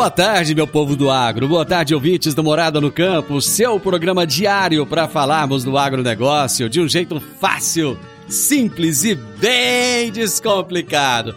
Boa 0.00 0.10
tarde, 0.10 0.54
meu 0.54 0.66
povo 0.66 0.96
do 0.96 1.10
agro. 1.10 1.46
Boa 1.46 1.66
tarde, 1.66 1.94
ouvintes 1.94 2.32
do 2.32 2.42
Morada 2.42 2.80
no 2.80 2.90
Campo. 2.90 3.38
Seu 3.42 3.78
programa 3.78 4.26
diário 4.26 4.86
para 4.86 5.06
falarmos 5.06 5.62
do 5.62 5.76
agronegócio 5.76 6.70
de 6.70 6.80
um 6.80 6.88
jeito 6.88 7.20
fácil, 7.38 7.98
simples 8.26 9.04
e 9.04 9.14
bem 9.14 10.10
descomplicado. 10.10 11.36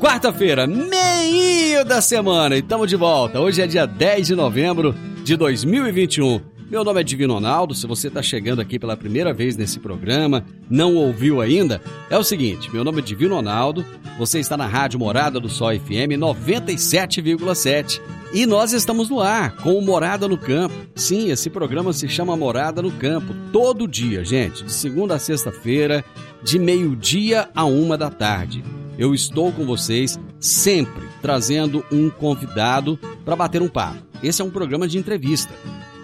Quarta-feira, 0.00 0.66
meio 0.66 1.84
da 1.84 2.00
semana, 2.00 2.56
e 2.56 2.58
estamos 2.58 2.88
de 2.90 2.96
volta. 2.96 3.38
Hoje 3.38 3.62
é 3.62 3.66
dia 3.68 3.86
10 3.86 4.26
de 4.26 4.34
novembro 4.34 4.92
de 5.22 5.36
2021. 5.36 6.49
Meu 6.70 6.84
nome 6.84 7.00
é 7.00 7.02
Divino 7.02 7.34
Ronaldo. 7.34 7.74
Se 7.74 7.84
você 7.84 8.06
está 8.06 8.22
chegando 8.22 8.60
aqui 8.60 8.78
pela 8.78 8.96
primeira 8.96 9.34
vez 9.34 9.56
nesse 9.56 9.80
programa, 9.80 10.44
não 10.70 10.94
ouviu 10.94 11.40
ainda, 11.40 11.82
é 12.08 12.16
o 12.16 12.22
seguinte: 12.22 12.72
meu 12.72 12.84
nome 12.84 13.00
é 13.00 13.02
Divino 13.02 13.34
Ronaldo. 13.34 13.84
Você 14.16 14.38
está 14.38 14.56
na 14.56 14.66
Rádio 14.66 15.00
Morada 15.00 15.40
do 15.40 15.48
Sol 15.48 15.70
FM 15.76 16.14
97,7 16.16 18.00
e 18.32 18.46
nós 18.46 18.72
estamos 18.72 19.10
no 19.10 19.18
ar 19.20 19.56
com 19.56 19.74
o 19.74 19.82
Morada 19.82 20.28
no 20.28 20.38
Campo. 20.38 20.74
Sim, 20.94 21.32
esse 21.32 21.50
programa 21.50 21.92
se 21.92 22.08
chama 22.08 22.36
Morada 22.36 22.80
no 22.80 22.92
Campo. 22.92 23.34
Todo 23.52 23.88
dia, 23.88 24.24
gente, 24.24 24.62
de 24.62 24.72
segunda 24.72 25.16
a 25.16 25.18
sexta-feira, 25.18 26.04
de 26.40 26.56
meio-dia 26.56 27.48
a 27.52 27.64
uma 27.64 27.98
da 27.98 28.10
tarde. 28.10 28.62
Eu 28.96 29.12
estou 29.12 29.50
com 29.50 29.66
vocês 29.66 30.20
sempre 30.38 31.08
trazendo 31.20 31.84
um 31.90 32.08
convidado 32.08 32.96
para 33.24 33.34
bater 33.34 33.60
um 33.60 33.68
papo. 33.68 33.98
Esse 34.22 34.40
é 34.40 34.44
um 34.44 34.50
programa 34.50 34.86
de 34.86 34.98
entrevista. 34.98 35.52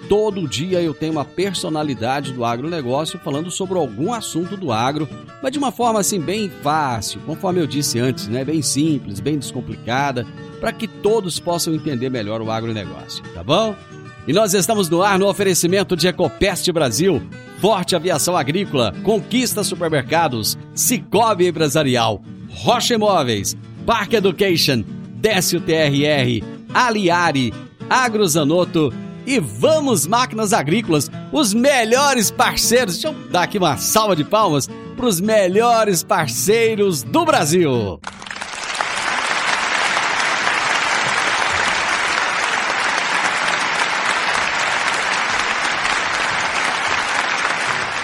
Todo 0.08 0.46
dia 0.46 0.80
eu 0.80 0.94
tenho 0.94 1.12
uma 1.12 1.24
personalidade 1.24 2.32
do 2.32 2.44
agronegócio 2.44 3.18
falando 3.18 3.50
sobre 3.50 3.76
algum 3.76 4.12
assunto 4.12 4.56
do 4.56 4.70
agro, 4.70 5.08
mas 5.42 5.50
de 5.50 5.58
uma 5.58 5.72
forma 5.72 5.98
assim 5.98 6.20
bem 6.20 6.48
fácil, 6.62 7.20
conforme 7.26 7.60
eu 7.60 7.66
disse 7.66 7.98
antes, 7.98 8.28
né? 8.28 8.44
Bem 8.44 8.62
simples, 8.62 9.18
bem 9.18 9.36
descomplicada, 9.36 10.24
para 10.60 10.72
que 10.72 10.86
todos 10.86 11.40
possam 11.40 11.74
entender 11.74 12.08
melhor 12.08 12.40
o 12.40 12.50
agronegócio, 12.50 13.22
tá 13.34 13.42
bom? 13.42 13.74
E 14.28 14.32
nós 14.32 14.54
estamos 14.54 14.88
no 14.88 15.02
ar 15.02 15.18
no 15.18 15.28
oferecimento 15.28 15.96
de 15.96 16.06
Ecopest 16.06 16.70
Brasil, 16.70 17.22
Forte 17.60 17.96
Aviação 17.96 18.36
Agrícola, 18.36 18.94
Conquista 19.02 19.64
Supermercados, 19.64 20.56
Cicobi 20.74 21.48
Empresarial, 21.48 22.22
Rocha 22.48 22.94
Imóveis, 22.94 23.56
Park 23.84 24.12
Education, 24.14 24.84
Décio 25.16 25.60
TRR, 25.60 26.44
Aliari, 26.72 27.52
Agrozanoto 27.88 28.92
e 29.26 29.40
Vamos 29.40 30.06
Máquinas 30.06 30.52
Agrícolas, 30.52 31.10
os 31.32 31.52
melhores 31.52 32.30
parceiros. 32.30 32.94
Deixa 32.94 33.08
eu 33.08 33.30
dar 33.30 33.42
aqui 33.42 33.58
uma 33.58 33.76
salva 33.76 34.14
de 34.14 34.24
palmas 34.24 34.68
para 34.96 35.06
os 35.06 35.20
melhores 35.20 36.02
parceiros 36.02 37.02
do 37.02 37.24
Brasil. 37.24 38.00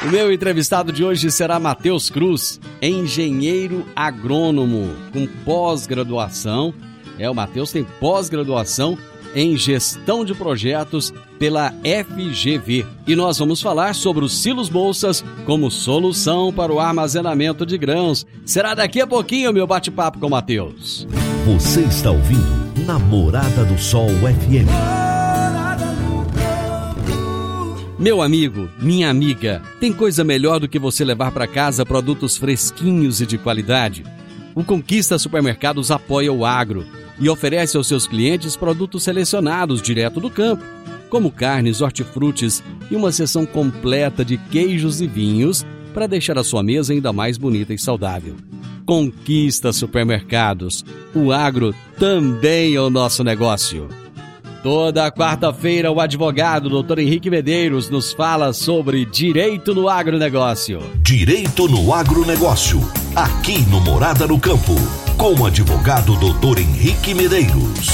O 0.05 0.11
meu 0.11 0.33
entrevistado 0.33 0.91
de 0.93 1.05
hoje 1.05 1.31
será 1.31 1.61
Matheus 1.61 2.11
Cruz, 2.11 2.61
engenheiro 2.83 3.87
agrônomo 3.95 4.97
com 5.13 5.29
pós-graduação. 5.45 6.75
É, 7.21 7.31
o 7.31 7.35
Matheus 7.35 7.71
tem 7.71 7.85
pós-graduação 8.01 8.99
em 9.35 9.57
Gestão 9.57 10.25
de 10.25 10.35
Projetos 10.35 11.13
pela 11.39 11.73
FGV. 11.73 12.87
E 13.07 13.17
nós 13.17 13.39
vamos 13.39 13.61
falar 13.61 13.95
sobre 13.95 14.25
os 14.25 14.37
silos 14.39 14.69
bolsas 14.69 15.25
como 15.45 15.71
solução 15.71 16.53
para 16.53 16.73
o 16.73 16.81
armazenamento 16.81 17.67
de 17.67 17.77
grãos. 17.77 18.27
Será 18.45 18.75
daqui 18.75 19.01
a 19.01 19.07
pouquinho 19.07 19.53
meu 19.53 19.67
bate-papo 19.67 20.19
com 20.19 20.27
o 20.27 20.31
Matheus. 20.31 21.07
Você 21.47 21.83
está 21.83 22.11
ouvindo 22.11 22.63
Namorada 22.87 23.65
do 23.65 23.79
Sol 23.79 24.09
FM. 24.09 24.69
Meu 27.99 28.21
amigo, 28.21 28.69
minha 28.81 29.09
amiga, 29.09 29.63
tem 29.79 29.93
coisa 29.93 30.25
melhor 30.25 30.59
do 30.59 30.69
que 30.69 30.79
você 30.79 31.05
levar 31.05 31.31
para 31.31 31.47
casa 31.47 31.87
produtos 31.87 32.37
fresquinhos 32.37 33.21
e 33.21 33.27
de 33.27 33.39
qualidade? 33.39 34.05
O 34.57 34.65
Conquista 34.65 35.19
Supermercados 35.19 35.91
apoia 35.91 36.33
o 36.33 36.45
agro 36.45 36.85
e 37.19 37.29
oferece 37.29 37.77
aos 37.77 37.87
seus 37.87 38.07
clientes 38.07 38.57
produtos 38.57 39.03
selecionados 39.03 39.83
direto 39.83 40.21
do 40.21 40.31
campo, 40.31 40.65
como 41.09 41.31
carnes, 41.31 41.81
hortifrutis 41.81 42.63
e 42.91 42.97
uma 42.97 43.13
seção 43.13 43.45
completa 43.45 44.25
de 44.25 44.37
queijos 44.37 45.01
e 45.01 45.07
vinhos 45.07 45.65
para 45.93 46.07
deixar 46.07 46.39
a 46.39 46.45
sua 46.45 46.63
mesa 46.63 46.93
ainda 46.93 47.13
mais 47.13 47.37
bonita 47.37 47.75
e 47.75 47.79
saudável. 47.79 48.35
Conquista 48.85 49.73
Supermercados. 49.73 50.85
O 51.15 51.33
agro 51.33 51.75
também 51.99 52.75
é 52.75 52.81
o 52.81 52.91
nosso 52.91 53.23
negócio. 53.23 53.89
Toda 54.63 55.11
quarta-feira, 55.11 55.91
o 55.91 56.01
advogado 56.01 56.83
Dr. 56.83 57.01
Henrique 57.01 57.29
Medeiros 57.29 57.91
nos 57.91 58.13
fala 58.13 58.53
sobre 58.53 59.05
direito 59.05 59.75
no 59.75 59.89
agronegócio. 59.89 60.81
Direito 61.03 61.67
no 61.67 61.93
agronegócio. 61.93 62.81
Aqui 63.15 63.61
no 63.69 63.81
Morada 63.81 64.27
no 64.27 64.39
Campo. 64.39 65.02
Com 65.19 65.35
o 65.41 65.47
advogado 65.47 66.15
Dr. 66.17 66.61
Henrique 66.61 67.15
Medeiros. 67.15 67.89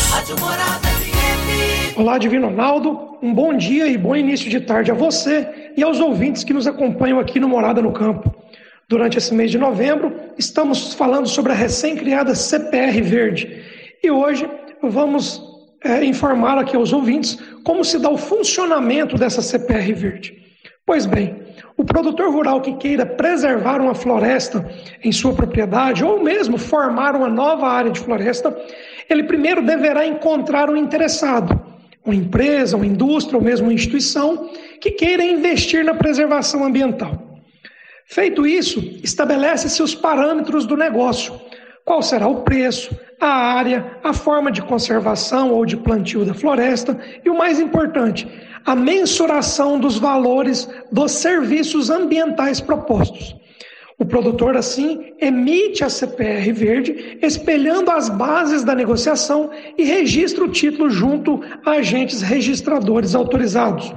Olá, 1.96 2.18
Divino 2.18 2.48
Ronaldo. 2.48 3.18
Um 3.22 3.34
bom 3.34 3.56
dia 3.56 3.86
e 3.86 3.98
bom 3.98 4.16
início 4.16 4.48
de 4.50 4.60
tarde 4.60 4.90
a 4.90 4.94
você 4.94 5.72
e 5.76 5.82
aos 5.82 6.00
ouvintes 6.00 6.44
que 6.44 6.52
nos 6.52 6.66
acompanham 6.66 7.18
aqui 7.18 7.38
no 7.38 7.48
Morada 7.48 7.82
no 7.82 7.92
Campo. 7.92 8.34
Durante 8.88 9.18
esse 9.18 9.34
mês 9.34 9.50
de 9.50 9.58
novembro, 9.58 10.14
estamos 10.38 10.94
falando 10.94 11.28
sobre 11.28 11.52
a 11.52 11.54
recém-criada 11.54 12.34
CPR 12.34 13.02
Verde. 13.02 13.62
E 14.02 14.10
hoje 14.10 14.48
vamos 14.82 15.42
é, 15.84 16.04
informar 16.04 16.58
aqui 16.58 16.76
aos 16.76 16.92
ouvintes 16.92 17.38
como 17.64 17.84
se 17.84 17.98
dá 17.98 18.10
o 18.10 18.18
funcionamento 18.18 19.16
dessa 19.16 19.42
CPR 19.42 19.92
Verde. 19.92 20.34
Pois 20.86 21.04
bem, 21.04 21.47
o 21.78 21.84
produtor 21.84 22.30
rural 22.32 22.60
que 22.60 22.72
queira 22.74 23.06
preservar 23.06 23.80
uma 23.80 23.94
floresta 23.94 24.68
em 25.02 25.12
sua 25.12 25.32
propriedade 25.32 26.04
ou 26.04 26.22
mesmo 26.22 26.58
formar 26.58 27.14
uma 27.14 27.28
nova 27.30 27.68
área 27.68 27.92
de 27.92 28.00
floresta, 28.00 28.54
ele 29.08 29.22
primeiro 29.22 29.62
deverá 29.62 30.04
encontrar 30.04 30.68
um 30.68 30.76
interessado, 30.76 31.58
uma 32.04 32.16
empresa, 32.16 32.76
uma 32.76 32.84
indústria 32.84 33.38
ou 33.38 33.44
mesmo 33.44 33.68
uma 33.68 33.72
instituição 33.72 34.50
que 34.80 34.90
queira 34.90 35.22
investir 35.22 35.84
na 35.84 35.94
preservação 35.94 36.64
ambiental. 36.64 37.16
Feito 38.06 38.44
isso, 38.44 38.80
estabelece-se 39.04 39.80
os 39.80 39.94
parâmetros 39.94 40.66
do 40.66 40.76
negócio. 40.76 41.40
Qual 41.84 42.02
será 42.02 42.26
o 42.26 42.42
preço, 42.42 42.98
a 43.20 43.28
área, 43.28 43.98
a 44.02 44.12
forma 44.12 44.50
de 44.50 44.62
conservação 44.62 45.52
ou 45.52 45.64
de 45.64 45.76
plantio 45.76 46.24
da 46.24 46.34
floresta 46.34 46.98
e 47.24 47.30
o 47.30 47.38
mais 47.38 47.60
importante, 47.60 48.26
a 48.64 48.74
mensuração 48.74 49.78
dos 49.78 49.98
valores 49.98 50.68
dos 50.90 51.12
serviços 51.12 51.90
ambientais 51.90 52.60
propostos. 52.60 53.36
O 53.98 54.04
produtor, 54.04 54.56
assim, 54.56 55.12
emite 55.20 55.82
a 55.82 55.88
CPR 55.88 56.52
verde, 56.52 57.18
espelhando 57.20 57.90
as 57.90 58.08
bases 58.08 58.62
da 58.62 58.72
negociação 58.72 59.50
e 59.76 59.82
registra 59.82 60.44
o 60.44 60.48
título 60.48 60.88
junto 60.88 61.40
a 61.64 61.72
agentes 61.72 62.22
registradores 62.22 63.16
autorizados. 63.16 63.92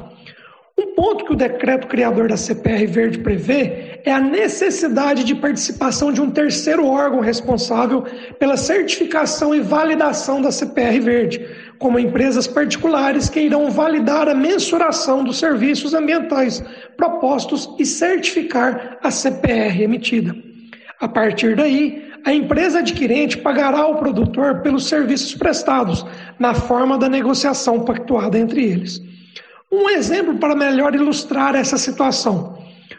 Um 0.82 0.96
ponto 0.96 1.26
que 1.26 1.34
o 1.34 1.36
decreto 1.36 1.86
criador 1.86 2.28
da 2.28 2.36
CPR 2.36 2.88
Verde 2.88 3.20
prevê 3.20 4.00
é 4.04 4.12
a 4.12 4.20
necessidade 4.20 5.24
de 5.24 5.36
participação 5.36 6.12
de 6.12 6.20
um 6.20 6.32
terceiro 6.32 6.88
órgão 6.88 7.20
responsável 7.20 8.04
pela 8.40 8.58
certificação 8.58 9.54
e 9.54 9.60
validação 9.60 10.42
da 10.42 10.52
CPR 10.52 11.00
Verde, 11.00 11.46
como 11.78 12.00
empresas 12.00 12.48
particulares 12.48 13.30
que 13.30 13.42
irão 13.42 13.70
validar 13.70 14.28
a 14.28 14.34
mensuração 14.34 15.24
dos 15.24 15.38
serviços 15.38 15.94
ambientais 15.94 16.64
propostos 16.98 17.70
e 17.78 17.86
certificar 17.86 18.98
a 19.04 19.12
CPR 19.12 19.84
emitida. 19.84 20.36
A 21.00 21.08
partir 21.08 21.56
daí, 21.56 22.10
a 22.26 22.34
empresa 22.34 22.80
adquirente 22.80 23.38
pagará 23.38 23.82
ao 23.82 23.98
produtor 23.98 24.62
pelos 24.62 24.88
serviços 24.88 25.36
prestados, 25.36 26.04
na 26.40 26.56
forma 26.56 26.98
da 26.98 27.08
negociação 27.08 27.86
pactuada 27.86 28.40
entre 28.40 28.64
eles. 28.64 29.11
Um 29.72 29.90
exemplo 29.90 30.38
para 30.38 30.54
melhor 30.54 30.94
ilustrar 30.94 31.56
essa 31.56 31.78
situação. 31.78 32.58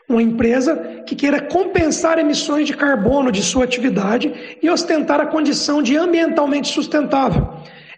Uma 0.09 0.23
empresa 0.23 1.03
que 1.07 1.15
queira 1.15 1.39
compensar 1.39 2.19
emissões 2.19 2.67
de 2.67 2.75
carbono 2.75 3.31
de 3.31 3.43
sua 3.43 3.65
atividade 3.65 4.33
e 4.63 4.71
ostentar 4.71 5.21
a 5.21 5.27
condição 5.27 5.83
de 5.83 5.97
ambientalmente 5.97 6.69
sustentável. 6.69 7.47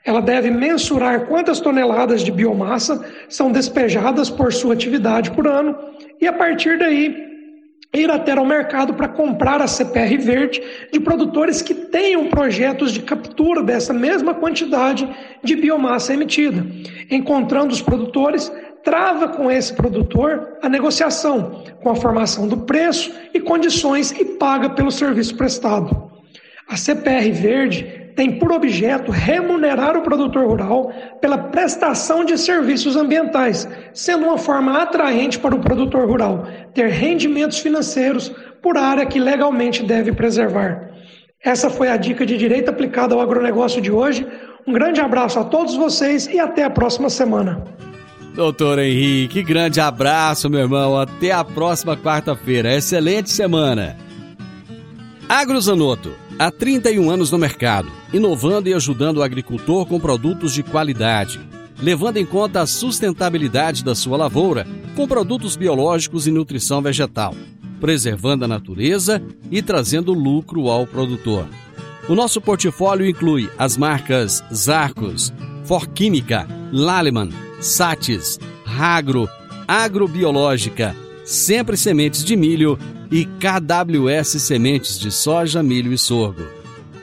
Ela 0.04 0.20
deve 0.20 0.50
mensurar 0.50 1.26
quantas 1.26 1.60
toneladas 1.60 2.22
de 2.22 2.32
biomassa 2.32 3.04
são 3.28 3.52
despejadas 3.52 4.28
por 4.28 4.52
sua 4.52 4.74
atividade 4.74 5.30
por 5.30 5.46
ano 5.46 5.76
e, 6.20 6.26
a 6.26 6.32
partir 6.32 6.76
daí, 6.78 7.32
ir 7.94 8.10
até 8.10 8.32
ao 8.32 8.44
mercado 8.44 8.92
para 8.94 9.08
comprar 9.08 9.62
a 9.62 9.68
CPR 9.68 10.18
verde 10.18 10.60
de 10.92 10.98
produtores 10.98 11.62
que 11.62 11.72
tenham 11.72 12.26
projetos 12.26 12.92
de 12.92 13.00
captura 13.00 13.62
dessa 13.62 13.92
mesma 13.92 14.34
quantidade 14.34 15.08
de 15.42 15.54
biomassa 15.54 16.12
emitida, 16.12 16.66
encontrando 17.08 17.72
os 17.72 17.80
produtores 17.80 18.52
trava 18.84 19.28
com 19.28 19.50
esse 19.50 19.72
produtor 19.72 20.58
a 20.62 20.68
negociação, 20.68 21.64
com 21.82 21.90
a 21.90 21.96
formação 21.96 22.46
do 22.46 22.58
preço 22.58 23.12
e 23.32 23.40
condições 23.40 24.12
e 24.12 24.24
paga 24.24 24.70
pelo 24.70 24.90
serviço 24.90 25.34
prestado. 25.36 26.12
A 26.68 26.76
CPR 26.76 27.30
Verde 27.32 28.04
tem 28.14 28.38
por 28.38 28.52
objeto 28.52 29.10
remunerar 29.10 29.96
o 29.96 30.02
produtor 30.02 30.46
rural 30.46 30.92
pela 31.20 31.36
prestação 31.36 32.24
de 32.24 32.38
serviços 32.38 32.94
ambientais, 32.96 33.68
sendo 33.92 34.26
uma 34.26 34.38
forma 34.38 34.80
atraente 34.80 35.38
para 35.38 35.54
o 35.54 35.60
produtor 35.60 36.08
rural 36.08 36.46
ter 36.72 36.88
rendimentos 36.88 37.58
financeiros 37.58 38.30
por 38.62 38.78
área 38.78 39.04
que 39.04 39.18
legalmente 39.18 39.82
deve 39.82 40.12
preservar. 40.12 40.90
Essa 41.42 41.68
foi 41.68 41.90
a 41.90 41.96
dica 41.96 42.24
de 42.24 42.38
direito 42.38 42.70
aplicada 42.70 43.14
ao 43.14 43.20
agronegócio 43.20 43.82
de 43.82 43.90
hoje. 43.90 44.26
Um 44.66 44.72
grande 44.72 45.00
abraço 45.00 45.38
a 45.38 45.44
todos 45.44 45.74
vocês 45.74 46.26
e 46.26 46.38
até 46.40 46.64
a 46.64 46.70
próxima 46.70 47.10
semana. 47.10 47.64
Doutor 48.34 48.80
Henrique, 48.80 49.44
grande 49.44 49.80
abraço, 49.80 50.50
meu 50.50 50.60
irmão. 50.60 50.98
Até 50.98 51.30
a 51.30 51.44
próxima 51.44 51.96
quarta-feira. 51.96 52.74
Excelente 52.74 53.30
semana. 53.30 53.96
AgroZanoto, 55.28 56.10
há 56.36 56.50
31 56.50 57.10
anos 57.10 57.30
no 57.30 57.38
mercado, 57.38 57.88
inovando 58.12 58.68
e 58.68 58.74
ajudando 58.74 59.18
o 59.18 59.22
agricultor 59.22 59.86
com 59.86 60.00
produtos 60.00 60.52
de 60.52 60.64
qualidade, 60.64 61.40
levando 61.80 62.16
em 62.16 62.26
conta 62.26 62.60
a 62.60 62.66
sustentabilidade 62.66 63.84
da 63.84 63.94
sua 63.94 64.16
lavoura 64.16 64.66
com 64.96 65.06
produtos 65.06 65.54
biológicos 65.54 66.26
e 66.26 66.32
nutrição 66.32 66.82
vegetal, 66.82 67.36
preservando 67.80 68.44
a 68.44 68.48
natureza 68.48 69.22
e 69.48 69.62
trazendo 69.62 70.12
lucro 70.12 70.68
ao 70.68 70.88
produtor. 70.88 71.46
O 72.08 72.16
nosso 72.16 72.40
portfólio 72.40 73.06
inclui 73.06 73.48
as 73.56 73.76
marcas 73.76 74.44
Zarcos, 74.52 75.32
Forquímica, 75.64 76.46
Laleman, 76.70 77.30
Sates, 77.60 78.38
Ragro, 78.64 79.28
Agrobiológica, 79.66 80.94
Sempre 81.24 81.76
Sementes 81.76 82.24
de 82.24 82.36
Milho 82.36 82.78
e 83.10 83.24
KWS 83.24 84.42
Sementes 84.42 84.98
de 84.98 85.10
Soja, 85.10 85.62
Milho 85.62 85.92
e 85.92 85.98
Sorgo. 85.98 86.42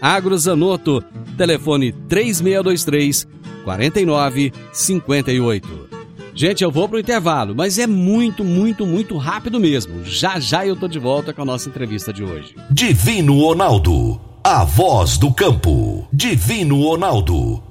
Agrozanoto, 0.01 1.03
telefone 1.37 1.91
3623 1.91 3.27
4958. 3.63 5.91
Gente, 6.33 6.63
eu 6.63 6.71
vou 6.71 6.87
pro 6.87 6.99
intervalo, 6.99 7.53
mas 7.55 7.77
é 7.77 7.85
muito, 7.85 8.43
muito, 8.43 8.85
muito 8.85 9.17
rápido 9.17 9.59
mesmo. 9.59 10.03
Já 10.03 10.39
já 10.39 10.65
eu 10.65 10.75
tô 10.75 10.87
de 10.87 10.97
volta 10.97 11.33
com 11.33 11.41
a 11.41 11.45
nossa 11.45 11.69
entrevista 11.69 12.13
de 12.13 12.23
hoje. 12.23 12.55
Divino 12.69 13.39
Ronaldo, 13.39 14.19
a 14.43 14.63
voz 14.63 15.17
do 15.17 15.31
campo. 15.33 16.07
Divino 16.11 16.81
Ronaldo 16.81 17.70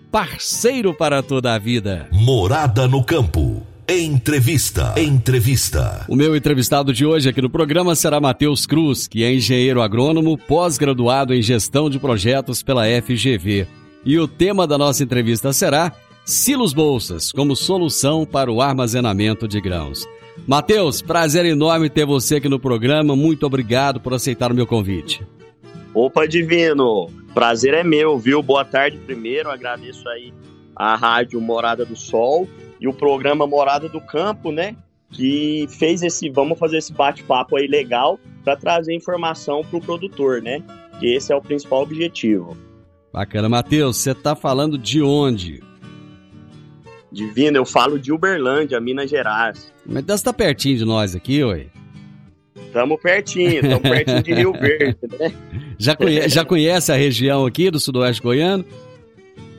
parceiro 0.11 0.93
para 0.93 1.23
toda 1.23 1.53
a 1.53 1.57
vida. 1.57 2.09
Morada 2.11 2.85
no 2.85 3.01
campo. 3.01 3.65
Entrevista. 3.87 4.93
Entrevista. 4.97 6.05
O 6.07 6.15
meu 6.15 6.35
entrevistado 6.35 6.93
de 6.93 7.05
hoje 7.05 7.29
aqui 7.29 7.41
no 7.41 7.49
programa 7.49 7.95
será 7.95 8.19
Matheus 8.19 8.65
Cruz, 8.65 9.07
que 9.07 9.23
é 9.23 9.33
engenheiro 9.33 9.81
agrônomo, 9.81 10.37
pós-graduado 10.37 11.33
em 11.33 11.41
gestão 11.41 11.89
de 11.89 11.97
projetos 11.97 12.61
pela 12.61 12.83
FGV. 12.85 13.65
E 14.03 14.19
o 14.19 14.27
tema 14.27 14.67
da 14.67 14.77
nossa 14.77 15.01
entrevista 15.01 15.53
será 15.53 15.93
Silos 16.25 16.73
Bolsas 16.73 17.31
como 17.31 17.55
solução 17.55 18.25
para 18.25 18.51
o 18.51 18.61
armazenamento 18.61 19.47
de 19.47 19.61
grãos. 19.61 20.05
Matheus, 20.45 21.01
prazer 21.01 21.45
enorme 21.45 21.89
ter 21.89 22.05
você 22.05 22.35
aqui 22.35 22.49
no 22.49 22.59
programa. 22.59 23.15
Muito 23.15 23.45
obrigado 23.45 24.01
por 24.01 24.13
aceitar 24.13 24.51
o 24.51 24.55
meu 24.55 24.67
convite. 24.67 25.25
Opa, 25.93 26.25
Divino! 26.25 27.20
Prazer 27.33 27.73
é 27.73 27.83
meu, 27.83 28.17
viu? 28.17 28.43
Boa 28.43 28.65
tarde 28.65 28.97
primeiro, 28.97 29.49
agradeço 29.49 30.07
aí 30.09 30.33
a 30.75 30.95
rádio 30.95 31.39
Morada 31.39 31.85
do 31.85 31.95
Sol 31.95 32.47
e 32.79 32.87
o 32.87 32.93
programa 32.93 33.47
Morada 33.47 33.87
do 33.87 34.01
Campo, 34.01 34.51
né? 34.51 34.75
Que 35.09 35.65
fez 35.69 36.01
esse, 36.01 36.29
vamos 36.29 36.59
fazer 36.59 36.77
esse 36.77 36.91
bate-papo 36.91 37.55
aí 37.55 37.67
legal 37.67 38.19
para 38.43 38.57
trazer 38.57 38.93
informação 38.93 39.63
para 39.63 39.77
o 39.77 39.81
produtor, 39.81 40.41
né? 40.41 40.61
Que 40.99 41.15
esse 41.15 41.31
é 41.31 41.35
o 41.35 41.41
principal 41.41 41.83
objetivo. 41.83 42.57
Bacana, 43.13 43.47
Matheus, 43.47 43.97
você 43.97 44.13
tá 44.13 44.35
falando 44.35 44.77
de 44.77 45.01
onde? 45.01 45.61
Divino, 47.11 47.57
eu 47.57 47.65
falo 47.65 47.99
de 47.99 48.11
Uberlândia, 48.11 48.79
Minas 48.79 49.09
Gerais. 49.09 49.71
Mas 49.85 50.05
você 50.05 50.23
tá 50.23 50.33
pertinho 50.33 50.77
de 50.77 50.85
nós 50.85 51.15
aqui, 51.15 51.43
ué? 51.43 51.67
Tamo 52.73 52.97
pertinho, 52.97 53.55
estamos 53.55 53.81
pertinho 53.81 54.23
de 54.23 54.33
Rio 54.33 54.53
Verde, 54.53 54.97
né? 55.19 55.33
Já 55.81 55.95
conhece, 55.95 56.29
já 56.35 56.45
conhece 56.45 56.91
a 56.91 56.95
região 56.95 57.45
aqui 57.45 57.71
do 57.71 57.79
Sudoeste 57.79 58.21
Goiano? 58.21 58.63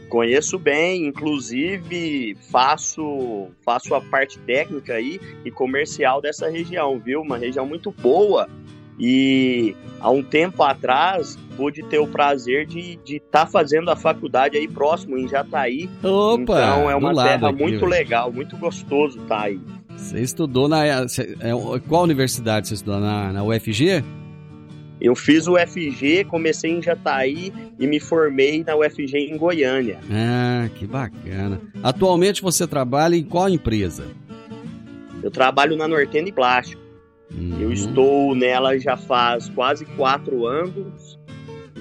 Conheço 0.09 0.59
bem, 0.59 1.07
inclusive 1.07 2.37
faço, 2.51 3.49
faço 3.65 3.95
a 3.95 4.01
parte 4.01 4.39
técnica 4.41 4.95
aí 4.95 5.19
e 5.45 5.51
comercial 5.51 6.21
dessa 6.21 6.49
região, 6.49 7.01
viu? 7.01 7.23
Uma 7.23 7.39
região 7.39 7.67
muito 7.67 7.91
boa. 7.91 8.49
E 9.01 9.75
há 9.99 10.11
um 10.11 10.23
tempo 10.23 10.63
atrás 10.63 11.37
pude 11.57 11.83
ter 11.85 11.99
o 11.99 12.07
prazer 12.07 12.67
de 12.67 12.99
estar 13.09 13.21
tá 13.31 13.47
fazendo 13.47 13.91
a 13.91 13.97
faculdade 13.97 14.57
aí 14.57 14.69
próximo, 14.69 15.19
em 15.19 15.27
Jataí. 15.27 15.89
Opa! 16.05 16.43
Então 16.43 16.91
é 16.91 16.95
uma 16.95 17.15
terra 17.15 17.49
aqui, 17.49 17.59
muito 17.59 17.87
legal, 17.87 18.31
muito 18.31 18.57
gostoso 18.59 19.19
estar 19.19 19.39
tá 19.39 19.43
aí. 19.45 19.61
Você 19.97 20.21
estudou 20.21 20.69
na. 20.69 20.87
É, 20.87 21.07
qual 21.89 22.03
universidade 22.03 22.69
você 22.69 22.75
estudou? 22.75 23.01
Na, 23.01 23.33
na 23.33 23.43
UFG? 23.43 24.05
Eu 25.03 25.17
fiz 25.17 25.49
o 25.49 25.55
UFG, 25.55 26.25
comecei 26.29 26.71
em 26.71 26.81
Jataí 26.81 27.53
e 27.77 27.89
me 27.89 27.99
formei 27.99 28.63
na 28.63 28.77
UFG 28.77 29.19
em 29.19 29.37
Goiânia. 29.37 29.99
Ah, 30.09 30.69
que 30.77 30.87
bacana. 30.87 31.61
Atualmente 31.83 32.41
você 32.41 32.69
trabalha 32.69 33.17
em 33.17 33.25
qual 33.25 33.49
empresa? 33.49 34.07
Eu 35.21 35.29
trabalho 35.29 35.77
na 35.77 35.89
Nortene 35.89 36.31
Plástico. 36.31 36.81
Uhum. 37.35 37.59
Eu 37.61 37.73
estou 37.73 38.33
nela 38.37 38.79
já 38.79 38.97
faz 38.97 39.49
quase 39.49 39.85
quatro 39.85 40.47
anos, 40.47 41.19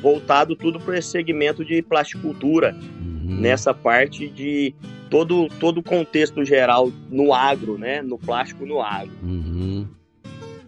voltado 0.01 0.55
tudo 0.55 0.79
para 0.79 0.97
esse 0.97 1.09
segmento 1.09 1.63
de 1.63 1.79
plasticultura, 1.83 2.75
uhum. 2.99 3.39
nessa 3.39 3.71
parte 3.71 4.29
de 4.29 4.73
todo 5.11 5.47
todo 5.59 5.79
o 5.79 5.83
contexto 5.83 6.43
geral 6.43 6.91
no 7.11 7.35
agro, 7.35 7.77
né? 7.77 8.01
No 8.01 8.17
plástico 8.17 8.65
no 8.65 8.81
agro. 8.81 9.13
Uhum. 9.21 9.87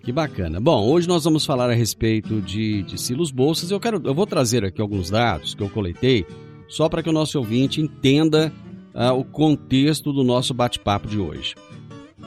Que 0.04 0.12
bacana. 0.12 0.60
Bom, 0.60 0.90
hoje 0.90 1.08
nós 1.08 1.24
vamos 1.24 1.46
falar 1.46 1.70
a 1.70 1.74
respeito 1.74 2.42
de, 2.42 2.84
de 2.84 3.00
silos 3.00 3.32
bolsas. 3.32 3.72
Eu 3.72 3.80
quero, 3.80 4.02
eu 4.04 4.14
vou 4.14 4.28
trazer 4.28 4.66
aqui 4.66 4.82
alguns 4.82 5.10
dados 5.10 5.56
que 5.56 5.64
eu 5.64 5.70
coletei, 5.70 6.26
só 6.68 6.90
para 6.90 7.02
que 7.02 7.10
o 7.10 7.14
nosso 7.14 7.40
ouvinte 7.40 7.80
entenda 7.80 8.52
uh, 8.94 9.18
o 9.18 9.24
contexto 9.24 10.12
do 10.12 10.22
nosso 10.22 10.54
bate-papo 10.54 11.08
de 11.08 11.18
hoje. 11.18 11.56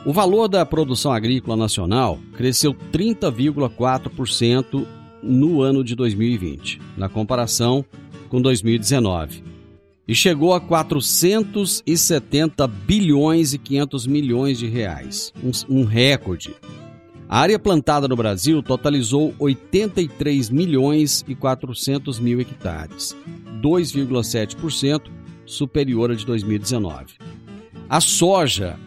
O 0.07 0.13
valor 0.13 0.49
da 0.49 0.65
produção 0.65 1.13
agrícola 1.13 1.55
nacional 1.55 2.19
cresceu 2.35 2.73
30,4% 2.73 4.87
no 5.23 5.61
ano 5.61 5.85
de 5.85 5.95
2020, 5.95 6.81
na 6.97 7.11
comparação 7.11 7.85
com 8.31 8.41
2019, 8.41 9.45
e 10.09 10.15
chegou 10.15 10.55
a 10.55 10.61
470 10.61 12.67
bilhões 12.67 13.53
e 13.53 13.59
500 13.59 14.07
milhões 14.07 14.59
de 14.59 14.67
reais, 14.67 15.31
um, 15.45 15.81
um 15.81 15.85
recorde. 15.85 16.55
A 17.29 17.41
área 17.41 17.59
plantada 17.59 18.07
no 18.07 18.15
Brasil 18.15 18.63
totalizou 18.63 19.35
83 19.41 20.49
milhões 20.49 21.25
e 21.27 21.35
400 21.35 22.21
mil 22.21 22.41
hectares, 22.41 23.17
2,7% 23.61 25.11
superior 25.45 26.13
a 26.13 26.15
de 26.15 26.25
2019. 26.25 27.15
A 27.89 28.01
soja 28.01 28.79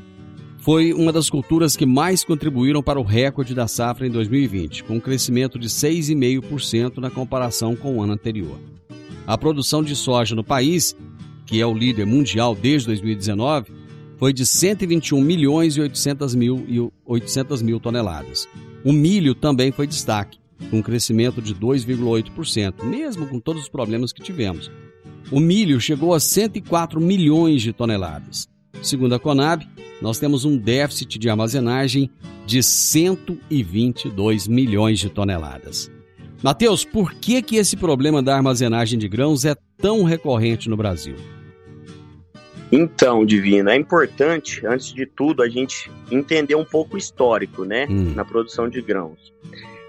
foi 0.59 0.93
uma 0.93 1.11
das 1.11 1.29
culturas 1.29 1.75
que 1.75 1.85
mais 1.85 2.23
contribuíram 2.23 2.81
para 2.81 2.99
o 2.99 3.03
recorde 3.03 3.53
da 3.53 3.67
safra 3.67 4.07
em 4.07 4.11
2020, 4.11 4.85
com 4.85 4.95
um 4.95 4.99
crescimento 5.01 5.59
de 5.59 5.67
6,5% 5.67 6.97
na 6.99 7.09
comparação 7.09 7.75
com 7.75 7.97
o 7.97 8.01
ano 8.01 8.13
anterior. 8.13 8.57
A 9.27 9.37
produção 9.37 9.83
de 9.83 9.97
soja 9.97 10.33
no 10.33 10.45
país, 10.45 10.95
que 11.45 11.59
é 11.59 11.65
o 11.65 11.73
líder 11.73 12.05
mundial 12.05 12.55
desde 12.55 12.87
2019, 12.87 13.78
foi 14.19 14.33
de 14.33 14.45
121 14.45 15.21
milhões 15.21 15.77
e 15.77 15.81
800 15.81 16.35
mil, 16.35 16.65
e 16.67 16.91
800 17.05 17.61
mil 17.61 17.79
toneladas. 17.79 18.47
O 18.83 18.91
milho 18.91 19.33
também 19.33 19.71
foi 19.71 19.87
destaque, 19.87 20.37
com 20.69 20.79
um 20.79 20.81
crescimento 20.81 21.41
de 21.41 21.55
2,8%, 21.55 22.83
mesmo 22.83 23.25
com 23.25 23.39
todos 23.39 23.63
os 23.63 23.69
problemas 23.69 24.11
que 24.11 24.21
tivemos. 24.21 24.69
O 25.31 25.39
milho 25.39 25.79
chegou 25.79 26.13
a 26.13 26.19
104 26.19 26.99
milhões 26.99 27.61
de 27.61 27.71
toneladas. 27.71 28.47
Segundo 28.81 29.15
a 29.15 29.19
Conab, 29.19 29.65
nós 30.01 30.19
temos 30.19 30.43
um 30.43 30.57
déficit 30.57 31.17
de 31.17 31.29
armazenagem 31.29 32.09
de 32.45 32.61
122 32.61 34.47
milhões 34.47 34.99
de 34.99 35.09
toneladas. 35.09 35.89
Mateus, 36.43 36.83
por 36.83 37.13
que, 37.13 37.41
que 37.41 37.57
esse 37.57 37.77
problema 37.77 38.21
da 38.21 38.35
armazenagem 38.35 38.97
de 38.97 39.07
grãos 39.07 39.45
é 39.45 39.55
tão 39.77 40.03
recorrente 40.03 40.69
no 40.69 40.77
Brasil? 40.77 41.15
Então, 42.71 43.25
Divino, 43.25 43.69
é 43.69 43.75
importante, 43.75 44.65
antes 44.65 44.93
de 44.93 45.05
tudo, 45.05 45.41
a 45.41 45.49
gente 45.49 45.89
entender 46.11 46.55
um 46.55 46.65
pouco 46.65 46.95
o 46.95 46.97
histórico, 46.97 47.65
né, 47.65 47.87
Hum. 47.89 48.13
na 48.15 48.23
produção 48.23 48.69
de 48.69 48.81
grãos. 48.81 49.33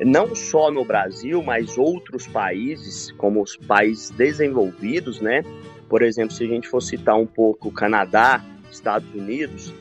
Não 0.01 0.35
só 0.35 0.71
no 0.71 0.83
Brasil, 0.83 1.43
mas 1.43 1.77
outros 1.77 2.27
países, 2.27 3.13
como 3.19 3.43
os 3.43 3.55
países 3.57 4.09
desenvolvidos, 4.11 5.21
né? 5.21 5.43
Por 5.91 6.01
exemplo, 6.01 6.35
se 6.35 6.43
a 6.43 6.47
gente 6.47 6.67
for 6.69 6.81
citar 6.81 7.17
um 7.19 7.27
pouco 7.27 7.69
o 7.69 7.73
Canadá, 7.73 8.43
Estados 8.73 9.13
Unidos, 9.15 9.75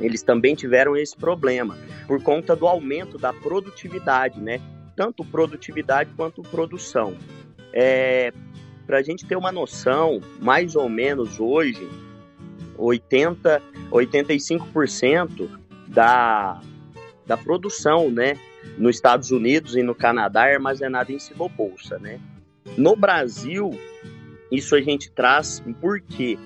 eles 0.00 0.22
também 0.22 0.56
tiveram 0.56 0.96
esse 0.96 1.16
problema 1.16 1.78
por 2.08 2.20
conta 2.20 2.56
do 2.56 2.66
aumento 2.66 3.16
da 3.16 3.32
produtividade, 3.32 4.40
né? 4.40 4.60
Tanto 4.96 5.24
produtividade 5.24 6.10
quanto 6.16 6.42
produção. 6.42 7.14
É, 7.72 8.32
Para 8.86 8.98
a 8.98 9.02
gente 9.02 9.24
ter 9.24 9.36
uma 9.36 9.50
noção, 9.52 10.20
mais 10.42 10.76
ou 10.76 10.88
menos 10.90 11.40
hoje, 11.40 11.88
80, 12.76 13.62
85% 13.90 15.48
da, 15.88 16.60
da 17.26 17.36
produção, 17.36 18.10
né, 18.10 18.38
nos 18.78 18.96
Estados 18.96 19.30
Unidos 19.30 19.76
e 19.76 19.82
no 19.82 19.94
Canadá 19.94 20.48
é 20.48 20.54
armazenada 20.54 21.12
em 21.12 21.18
silobolsa, 21.18 21.98
né? 21.98 22.18
No 22.76 22.96
Brasil, 22.96 23.70
isso 24.50 24.74
a 24.74 24.80
gente 24.80 25.10
traz 25.10 25.62
porque 25.80 26.38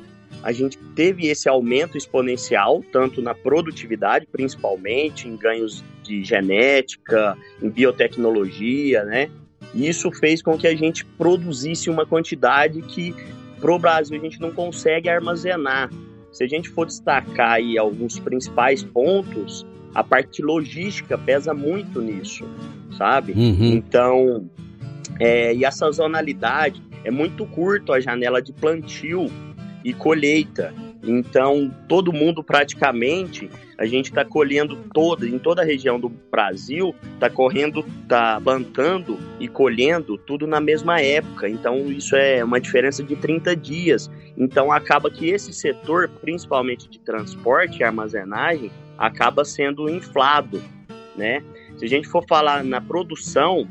a 0.42 0.52
gente 0.52 0.78
teve 0.94 1.26
esse 1.26 1.48
aumento 1.48 1.96
exponencial, 1.96 2.82
tanto 2.92 3.20
na 3.20 3.34
produtividade, 3.34 4.26
principalmente, 4.30 5.26
em 5.26 5.36
ganhos 5.36 5.82
de 6.02 6.22
genética, 6.22 7.36
em 7.62 7.68
biotecnologia, 7.68 9.04
né? 9.04 9.30
E 9.74 9.88
isso 9.88 10.10
fez 10.12 10.40
com 10.40 10.56
que 10.56 10.66
a 10.66 10.74
gente 10.74 11.04
produzisse 11.04 11.90
uma 11.90 12.06
quantidade 12.06 12.80
que, 12.82 13.14
pro 13.60 13.78
Brasil, 13.78 14.16
a 14.16 14.20
gente 14.20 14.40
não 14.40 14.52
consegue 14.52 15.08
armazenar. 15.08 15.90
Se 16.38 16.44
a 16.44 16.46
gente 16.46 16.68
for 16.68 16.86
destacar 16.86 17.54
aí 17.54 17.76
alguns 17.76 18.20
principais 18.20 18.84
pontos, 18.84 19.66
a 19.92 20.04
parte 20.04 20.40
logística 20.40 21.18
pesa 21.18 21.52
muito 21.52 22.00
nisso, 22.00 22.48
sabe? 22.96 23.32
Uhum. 23.32 23.72
Então, 23.72 24.48
é, 25.18 25.52
e 25.52 25.64
a 25.64 25.72
sazonalidade 25.72 26.80
é 27.02 27.10
muito 27.10 27.44
curto 27.44 27.92
a 27.92 27.98
janela 27.98 28.40
de 28.40 28.52
plantio 28.52 29.26
e 29.84 29.92
colheita. 29.92 30.72
Então, 31.02 31.72
todo 31.86 32.12
mundo 32.12 32.42
praticamente, 32.42 33.48
a 33.78 33.86
gente 33.86 34.06
está 34.06 34.24
colhendo 34.24 34.76
toda, 34.92 35.26
em 35.26 35.38
toda 35.38 35.62
a 35.62 35.64
região 35.64 35.98
do 35.98 36.08
Brasil, 36.08 36.94
está 37.14 37.30
correndo, 37.30 37.84
está 38.02 38.40
plantando 38.40 39.18
e 39.38 39.46
colhendo 39.46 40.18
tudo 40.18 40.46
na 40.46 40.60
mesma 40.60 41.00
época. 41.00 41.48
Então, 41.48 41.86
isso 41.90 42.16
é 42.16 42.42
uma 42.42 42.60
diferença 42.60 43.02
de 43.02 43.14
30 43.14 43.54
dias. 43.54 44.10
Então, 44.36 44.72
acaba 44.72 45.10
que 45.10 45.28
esse 45.28 45.52
setor, 45.52 46.08
principalmente 46.20 46.88
de 46.88 46.98
transporte 46.98 47.78
e 47.78 47.84
armazenagem, 47.84 48.70
acaba 48.96 49.44
sendo 49.44 49.88
inflado, 49.88 50.60
né? 51.16 51.42
Se 51.76 51.84
a 51.84 51.88
gente 51.88 52.08
for 52.08 52.24
falar 52.26 52.64
na 52.64 52.80
produção, 52.80 53.68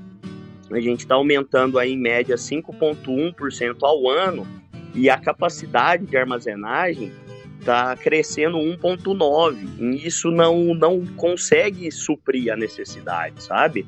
a 0.72 0.80
gente 0.80 1.02
está 1.02 1.16
aumentando 1.16 1.78
aí 1.78 1.92
em 1.92 1.98
média 1.98 2.36
5,1% 2.36 3.78
ao 3.82 4.10
ano 4.10 4.48
e 4.98 5.10
a 5.10 5.18
capacidade 5.18 6.06
de 6.06 6.18
armazenagem 6.18 7.12
está 7.60 7.96
crescendo 7.96 8.58
1,9%. 8.58 9.56
E 9.80 10.08
isso 10.08 10.32
não, 10.32 10.74
não 10.74 11.06
consegue 11.16 11.92
suprir 11.92 12.51
a 12.51 12.56
necessidade, 12.58 13.42
sabe? 13.44 13.86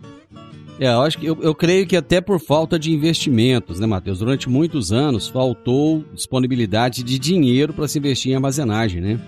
É, 0.80 0.88
eu 0.94 1.02
acho 1.02 1.18
que 1.18 1.26
eu, 1.26 1.38
eu 1.42 1.54
creio 1.54 1.86
que 1.86 1.98
até 1.98 2.22
por 2.22 2.40
falta 2.40 2.80
de 2.80 2.92
investimentos, 2.94 3.80
né, 3.82 3.86
Matheus? 3.88 4.20
Durante 4.20 4.48
muitos 4.48 4.92
anos 4.94 5.28
faltou 5.28 6.06
disponibilidade 6.14 7.04
de 7.04 7.20
dinheiro 7.20 7.74
para 7.74 7.88
se 7.88 7.98
investir 8.00 8.32
em 8.32 8.36
armazenagem, 8.36 9.02
né? 9.02 9.20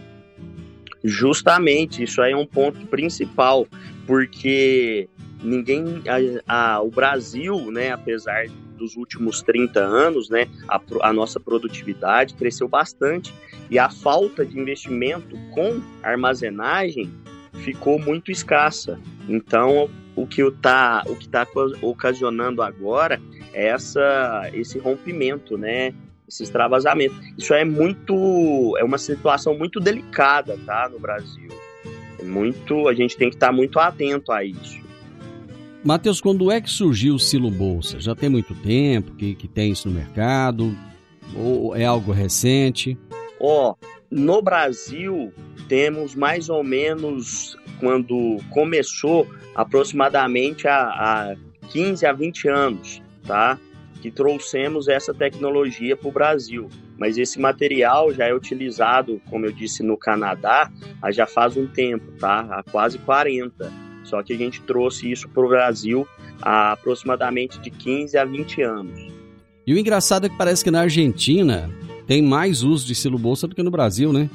Justamente, 1.04 2.04
isso 2.04 2.22
aí 2.22 2.32
é 2.32 2.38
um 2.38 2.46
ponto 2.46 2.86
principal, 2.88 3.68
porque 4.06 5.10
ninguém. 5.44 6.02
A, 6.48 6.76
a- 6.76 6.82
o 6.82 6.90
Brasil, 6.92 7.72
né, 7.72 7.92
apesar 7.92 8.46
dos 8.82 8.98
últimos 8.98 9.44
30 9.44 9.80
anos, 9.80 10.28
né, 10.30 10.48
a, 10.68 10.82
a 11.04 11.14
nossa 11.14 11.40
produtividade 11.40 12.34
cresceu 12.34 12.68
bastante 12.68 13.32
e 13.70 13.78
a 13.78 13.90
falta 13.90 14.44
de 14.44 14.60
investimento 14.60 15.38
com 15.54 15.80
armazenagem 16.02 17.12
ficou 17.64 18.00
muito 18.00 18.32
escassa. 18.32 19.00
Então, 19.30 19.88
o 20.16 20.26
que 20.26 20.42
está 20.42 21.04
tá 21.30 21.46
co- 21.46 21.74
ocasionando 21.82 22.62
agora 22.64 23.22
é 23.54 23.68
essa, 23.68 24.50
esse 24.54 24.80
rompimento, 24.80 25.58
né? 25.58 25.94
Esse 26.28 26.44
extravasamento. 26.44 27.14
Isso 27.38 27.54
é 27.54 27.64
muito. 27.64 28.76
É 28.78 28.84
uma 28.84 28.98
situação 28.98 29.58
muito 29.58 29.80
delicada, 29.80 30.58
tá? 30.66 30.90
No 30.92 31.00
Brasil. 31.00 31.50
É 32.20 32.24
muito. 32.24 32.88
A 32.88 32.94
gente 32.94 33.16
tem 33.16 33.30
que 33.30 33.36
estar 33.36 33.52
muito 33.52 33.80
atento 33.80 34.32
a 34.32 34.44
isso. 34.44 34.80
Matheus, 35.84 36.22
quando 36.22 36.52
é 36.52 36.62
que 36.62 36.70
surgiu 36.70 37.16
o 37.16 37.20
Silo 37.20 37.50
Bolsa? 37.50 38.00
Já 38.00 38.14
tem 38.14 38.30
muito 38.30 38.54
tempo 38.54 39.16
que, 39.16 39.34
que 39.34 39.48
tem 39.48 39.72
isso 39.72 39.90
no 39.90 39.96
mercado? 39.96 40.78
Ou 41.36 41.76
é 41.76 41.84
algo 41.86 42.12
recente? 42.12 42.96
Ó, 43.40 43.74
no 44.12 44.42
Brasil 44.44 45.34
temos 45.68 46.14
mais 46.14 46.50
ou 46.50 46.64
menos 46.64 47.58
quando 47.80 48.38
começou 48.52 49.28
aproximadamente 49.56 50.68
há, 50.68 50.84
há 50.84 51.36
15 51.70 52.06
a 52.06 52.14
20 52.14 52.48
anos, 52.48 53.02
tá? 53.26 53.58
Que 54.04 54.12
trouxemos 54.12 54.88
essa 54.88 55.16
tecnologia 55.16 55.98
para 55.98 56.10
o 56.10 56.12
Brasil. 56.12 56.70
Mas 56.96 57.18
esse 57.18 57.40
material 57.40 58.14
já 58.14 58.28
é 58.28 58.34
utilizado, 58.36 59.20
como 59.32 59.48
eu 59.48 59.52
disse, 59.52 59.82
no 59.82 59.98
Canadá 59.98 60.72
já 61.10 61.26
faz 61.26 61.58
um 61.58 61.66
tempo, 61.66 62.12
tá? 62.20 62.42
Há 62.52 62.64
quase 62.70 63.00
40. 63.00 63.91
Só 64.12 64.22
que 64.22 64.34
a 64.34 64.38
gente 64.38 64.62
trouxe 64.64 65.10
isso 65.10 65.30
para 65.30 65.46
o 65.46 65.48
Brasil 65.48 66.06
há 66.42 66.74
aproximadamente 66.74 67.58
de 67.62 67.72
15 67.72 68.18
a 68.18 68.26
20 68.26 68.62
anos. 68.62 69.08
E 69.66 69.74
o 69.74 69.78
engraçado 69.78 70.26
é 70.26 70.30
que 70.30 70.38
parece 70.38 70.62
que 70.66 70.70
na 70.70 70.82
Argentina 70.82 71.72
tem 72.06 72.22
mais 72.22 72.62
uso 72.62 72.86
de 72.86 72.94
Silo 72.94 73.18
Bolsa 73.18 73.48
do 73.48 73.56
que 73.56 73.64
no 73.64 73.72
Brasil, 73.72 74.12
né? 74.12 74.30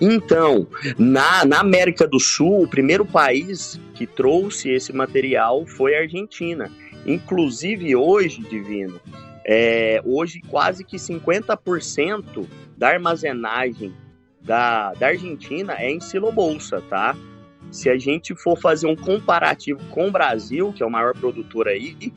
Então, 0.00 0.66
na, 0.98 1.44
na 1.44 1.60
América 1.60 2.08
do 2.08 2.18
Sul, 2.18 2.64
o 2.64 2.68
primeiro 2.68 3.06
país 3.06 3.80
que 3.94 4.04
trouxe 4.04 4.70
esse 4.70 4.92
material 4.92 5.64
foi 5.64 5.94
a 5.94 6.00
Argentina. 6.00 6.68
Inclusive 7.06 7.94
hoje, 7.94 8.40
Divino, 8.40 9.00
é, 9.44 10.02
hoje 10.04 10.40
quase 10.50 10.82
que 10.82 10.96
50% 10.96 12.44
da 12.76 12.88
armazenagem 12.88 13.94
da, 14.42 14.92
da 14.94 15.06
Argentina 15.06 15.74
é 15.78 15.88
em 15.88 16.00
silobolsa, 16.00 16.82
tá? 16.90 17.16
Se 17.70 17.90
a 17.90 17.98
gente 17.98 18.34
for 18.34 18.58
fazer 18.58 18.86
um 18.86 18.96
comparativo 18.96 19.80
com 19.90 20.08
o 20.08 20.10
Brasil, 20.10 20.72
que 20.72 20.82
é 20.82 20.86
o 20.86 20.90
maior 20.90 21.14
produtor 21.14 21.68
aí, 21.68 22.12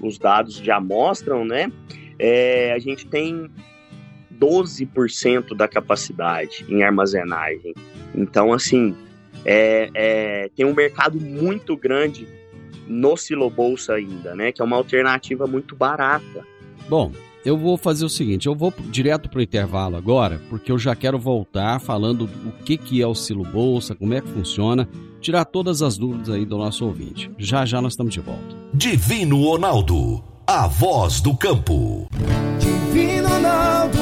os 0.00 0.18
dados 0.18 0.56
já 0.56 0.80
mostram, 0.80 1.44
né? 1.44 1.70
É, 2.18 2.72
a 2.72 2.78
gente 2.78 3.06
tem 3.06 3.50
12% 4.38 5.54
da 5.54 5.68
capacidade 5.68 6.64
em 6.68 6.82
armazenagem. 6.82 7.74
Então, 8.14 8.52
assim, 8.52 8.96
é, 9.44 9.90
é, 9.94 10.50
tem 10.54 10.64
um 10.64 10.74
mercado 10.74 11.20
muito 11.20 11.76
grande 11.76 12.26
no 12.86 13.16
silo 13.16 13.48
bolsa 13.48 13.94
ainda, 13.94 14.34
né? 14.34 14.52
Que 14.52 14.60
é 14.60 14.64
uma 14.64 14.76
alternativa 14.76 15.46
muito 15.46 15.76
barata. 15.76 16.44
Bom, 16.88 17.12
eu 17.44 17.56
vou 17.56 17.76
fazer 17.76 18.04
o 18.04 18.08
seguinte, 18.08 18.46
eu 18.46 18.54
vou 18.54 18.72
direto 18.90 19.28
para 19.28 19.38
o 19.38 19.42
intervalo 19.42 19.96
agora, 19.96 20.40
porque 20.48 20.70
eu 20.70 20.78
já 20.78 20.94
quero 20.94 21.18
voltar 21.18 21.80
falando 21.80 22.28
o 22.44 22.52
que, 22.64 22.76
que 22.76 23.00
é 23.00 23.06
o 23.06 23.14
silo 23.14 23.44
bolsa, 23.44 23.94
como 23.94 24.14
é 24.14 24.20
que 24.20 24.28
funciona, 24.28 24.88
tirar 25.20 25.44
todas 25.44 25.82
as 25.82 25.96
dúvidas 25.96 26.30
aí 26.30 26.44
do 26.44 26.58
nosso 26.58 26.84
ouvinte. 26.84 27.30
Já 27.38 27.64
já 27.64 27.80
nós 27.80 27.94
estamos 27.94 28.12
de 28.12 28.20
volta. 28.20 28.56
Divino 28.74 29.42
Ronaldo, 29.42 30.22
a 30.46 30.66
voz 30.66 31.20
do 31.20 31.36
campo. 31.36 32.08
Divino 32.58 33.28
Ronaldo, 33.28 33.98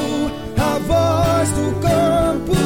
a 0.57 0.79
voz 0.79 1.49
do 1.51 1.79
campo. 1.81 2.59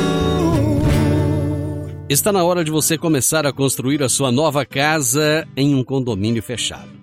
Está 2.09 2.31
na 2.31 2.43
hora 2.43 2.63
de 2.63 2.71
você 2.71 2.97
começar 2.97 3.45
a 3.45 3.53
construir 3.53 4.03
a 4.03 4.09
sua 4.09 4.31
nova 4.31 4.65
casa 4.65 5.47
em 5.55 5.73
um 5.73 5.83
condomínio 5.83 6.43
fechado. 6.43 7.02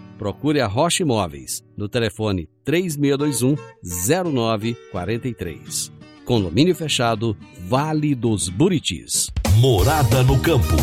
Procure 0.21 0.61
a 0.61 0.67
Rocha 0.67 1.01
Imóveis 1.01 1.63
no 1.75 1.89
telefone 1.89 2.47
3621 2.63 3.55
0943. 3.83 5.91
Condomínio 6.23 6.75
fechado 6.75 7.35
Vale 7.67 8.13
dos 8.13 8.47
Buritis. 8.47 9.31
Morada 9.55 10.21
no 10.21 10.39
campo. 10.39 10.75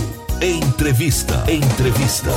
Entrevista. 0.42 1.34
Entrevista. 1.48 2.30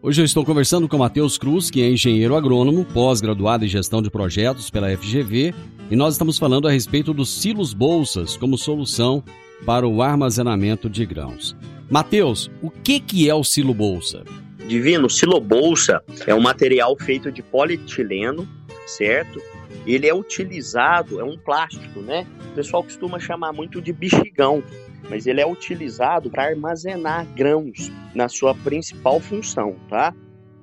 Hoje 0.00 0.22
eu 0.22 0.24
estou 0.24 0.46
conversando 0.46 0.88
com 0.88 0.96
Matheus 0.96 1.36
Cruz, 1.36 1.70
que 1.70 1.82
é 1.82 1.90
engenheiro 1.90 2.34
agrônomo, 2.34 2.86
pós-graduado 2.86 3.66
em 3.66 3.68
gestão 3.68 4.00
de 4.00 4.10
projetos 4.10 4.70
pela 4.70 4.90
FGV, 4.96 5.54
e 5.90 5.94
nós 5.94 6.14
estamos 6.14 6.38
falando 6.38 6.66
a 6.66 6.70
respeito 6.70 7.12
dos 7.12 7.28
silos 7.28 7.74
bolsas 7.74 8.34
como 8.34 8.56
solução 8.56 9.22
para 9.66 9.86
o 9.86 10.00
armazenamento 10.00 10.88
de 10.88 11.04
grãos. 11.04 11.54
Matheus, 11.90 12.50
o 12.62 12.70
que, 12.70 12.98
que 12.98 13.28
é 13.28 13.34
o 13.34 13.44
silo 13.44 13.74
bolsa? 13.74 14.24
Divino, 14.66 15.08
silobolsa 15.08 16.02
é 16.26 16.34
um 16.34 16.40
material 16.40 16.96
feito 16.98 17.30
de 17.30 17.42
polietileno, 17.42 18.46
certo? 18.86 19.40
Ele 19.86 20.06
é 20.06 20.14
utilizado, 20.14 21.20
é 21.20 21.24
um 21.24 21.38
plástico, 21.38 22.00
né? 22.00 22.26
O 22.52 22.54
pessoal 22.54 22.82
costuma 22.82 23.18
chamar 23.18 23.52
muito 23.52 23.80
de 23.80 23.92
bexigão, 23.92 24.62
mas 25.08 25.26
ele 25.26 25.40
é 25.40 25.46
utilizado 25.46 26.30
para 26.30 26.44
armazenar 26.44 27.26
grãos 27.34 27.90
na 28.14 28.28
sua 28.28 28.54
principal 28.54 29.20
função, 29.20 29.76
tá? 29.88 30.14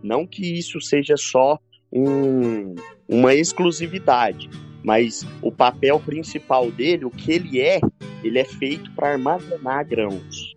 Não 0.04 0.28
que 0.28 0.60
isso 0.60 0.80
seja 0.82 1.16
só 1.18 1.58
um, 1.92 2.76
uma 3.08 3.34
exclusividade, 3.34 4.50
mas 4.84 5.26
o 5.42 5.52
papel 5.52 6.00
principal 6.00 6.70
dele, 6.70 7.06
o 7.06 7.10
que 7.10 7.32
ele 7.32 7.62
é, 7.62 7.80
ele 8.24 8.38
é 8.38 8.46
feito 8.46 8.92
para 8.92 9.14
armazenar 9.14 9.88
grãos. 9.88 10.54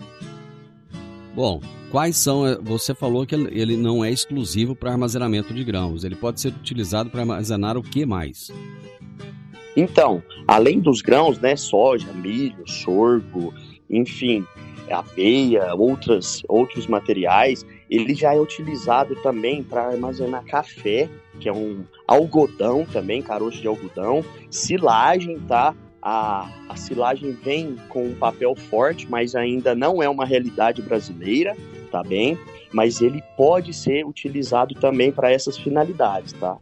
Bom, 1.34 1.60
quais 1.90 2.16
são. 2.16 2.46
eh, 2.46 2.58
Você 2.62 2.94
falou 2.94 3.26
que 3.26 3.34
ele 3.34 3.76
não 3.76 4.04
é 4.04 4.10
exclusivo 4.10 4.74
para 4.74 4.92
armazenamento 4.92 5.52
de 5.52 5.64
grãos. 5.64 6.04
Ele 6.04 6.16
pode 6.16 6.40
ser 6.40 6.48
utilizado 6.48 7.10
para 7.10 7.20
armazenar 7.20 7.76
o 7.76 7.82
que 7.82 8.04
mais? 8.04 8.50
Então, 9.76 10.22
além 10.46 10.80
dos 10.80 11.00
grãos, 11.00 11.38
né, 11.38 11.54
soja, 11.54 12.12
milho, 12.12 12.66
sorgo, 12.66 13.54
enfim, 13.88 14.44
aveia, 14.90 15.74
outras, 15.74 16.42
outros 16.48 16.86
materiais, 16.86 17.64
ele 17.88 18.14
já 18.14 18.34
é 18.34 18.40
utilizado 18.40 19.14
também 19.16 19.62
para 19.62 19.86
armazenar 19.86 20.44
café, 20.44 21.08
que 21.38 21.48
é 21.48 21.52
um 21.52 21.84
algodão 22.06 22.84
também, 22.84 23.22
caroço 23.22 23.60
de 23.60 23.68
algodão, 23.68 24.24
silagem, 24.50 25.38
tá? 25.40 25.74
A, 26.02 26.48
a 26.68 26.76
silagem 26.76 27.32
vem 27.32 27.76
com 27.88 28.06
um 28.06 28.14
papel 28.14 28.54
forte, 28.54 29.06
mas 29.08 29.34
ainda 29.34 29.74
não 29.74 30.02
é 30.02 30.08
uma 30.08 30.24
realidade 30.24 30.82
brasileira, 30.82 31.56
tá 31.90 32.02
bem? 32.02 32.38
Mas 32.72 33.00
ele 33.00 33.22
pode 33.36 33.72
ser 33.72 34.04
utilizado 34.04 34.74
também 34.74 35.10
para 35.10 35.30
essas 35.30 35.56
finalidades, 35.56 36.32
tá? 36.34 36.56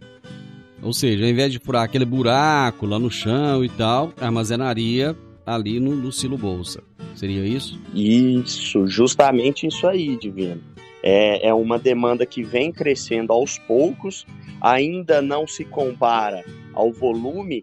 Ou 0.83 0.93
seja, 0.93 1.25
ao 1.25 1.31
invés 1.31 1.51
de 1.51 1.59
furar 1.59 1.83
aquele 1.83 2.05
buraco 2.05 2.87
lá 2.87 2.99
no 2.99 3.11
chão 3.11 3.65
e 3.65 3.69
tal, 3.69 4.13
armazenaria 4.21 5.17
ali 5.45 5.81
no, 5.81 5.95
no 5.95 6.13
silo 6.13 6.37
bolsa. 6.37 6.83
Seria 7.15 7.47
isso? 7.47 7.81
Isso, 7.95 8.87
justamente 8.87 9.67
isso 9.67 9.87
aí, 9.87 10.17
Divino. 10.17 10.61
É, 11.03 11.49
é 11.49 11.55
uma 11.55 11.79
demanda 11.79 12.27
que 12.27 12.43
vem 12.43 12.73
crescendo 12.73 13.33
aos 13.33 13.59
poucos, 13.59 14.27
ainda 14.61 15.23
não 15.23 15.47
se 15.47 15.65
compara 15.65 16.45
ao 16.75 16.93
volume 16.93 17.63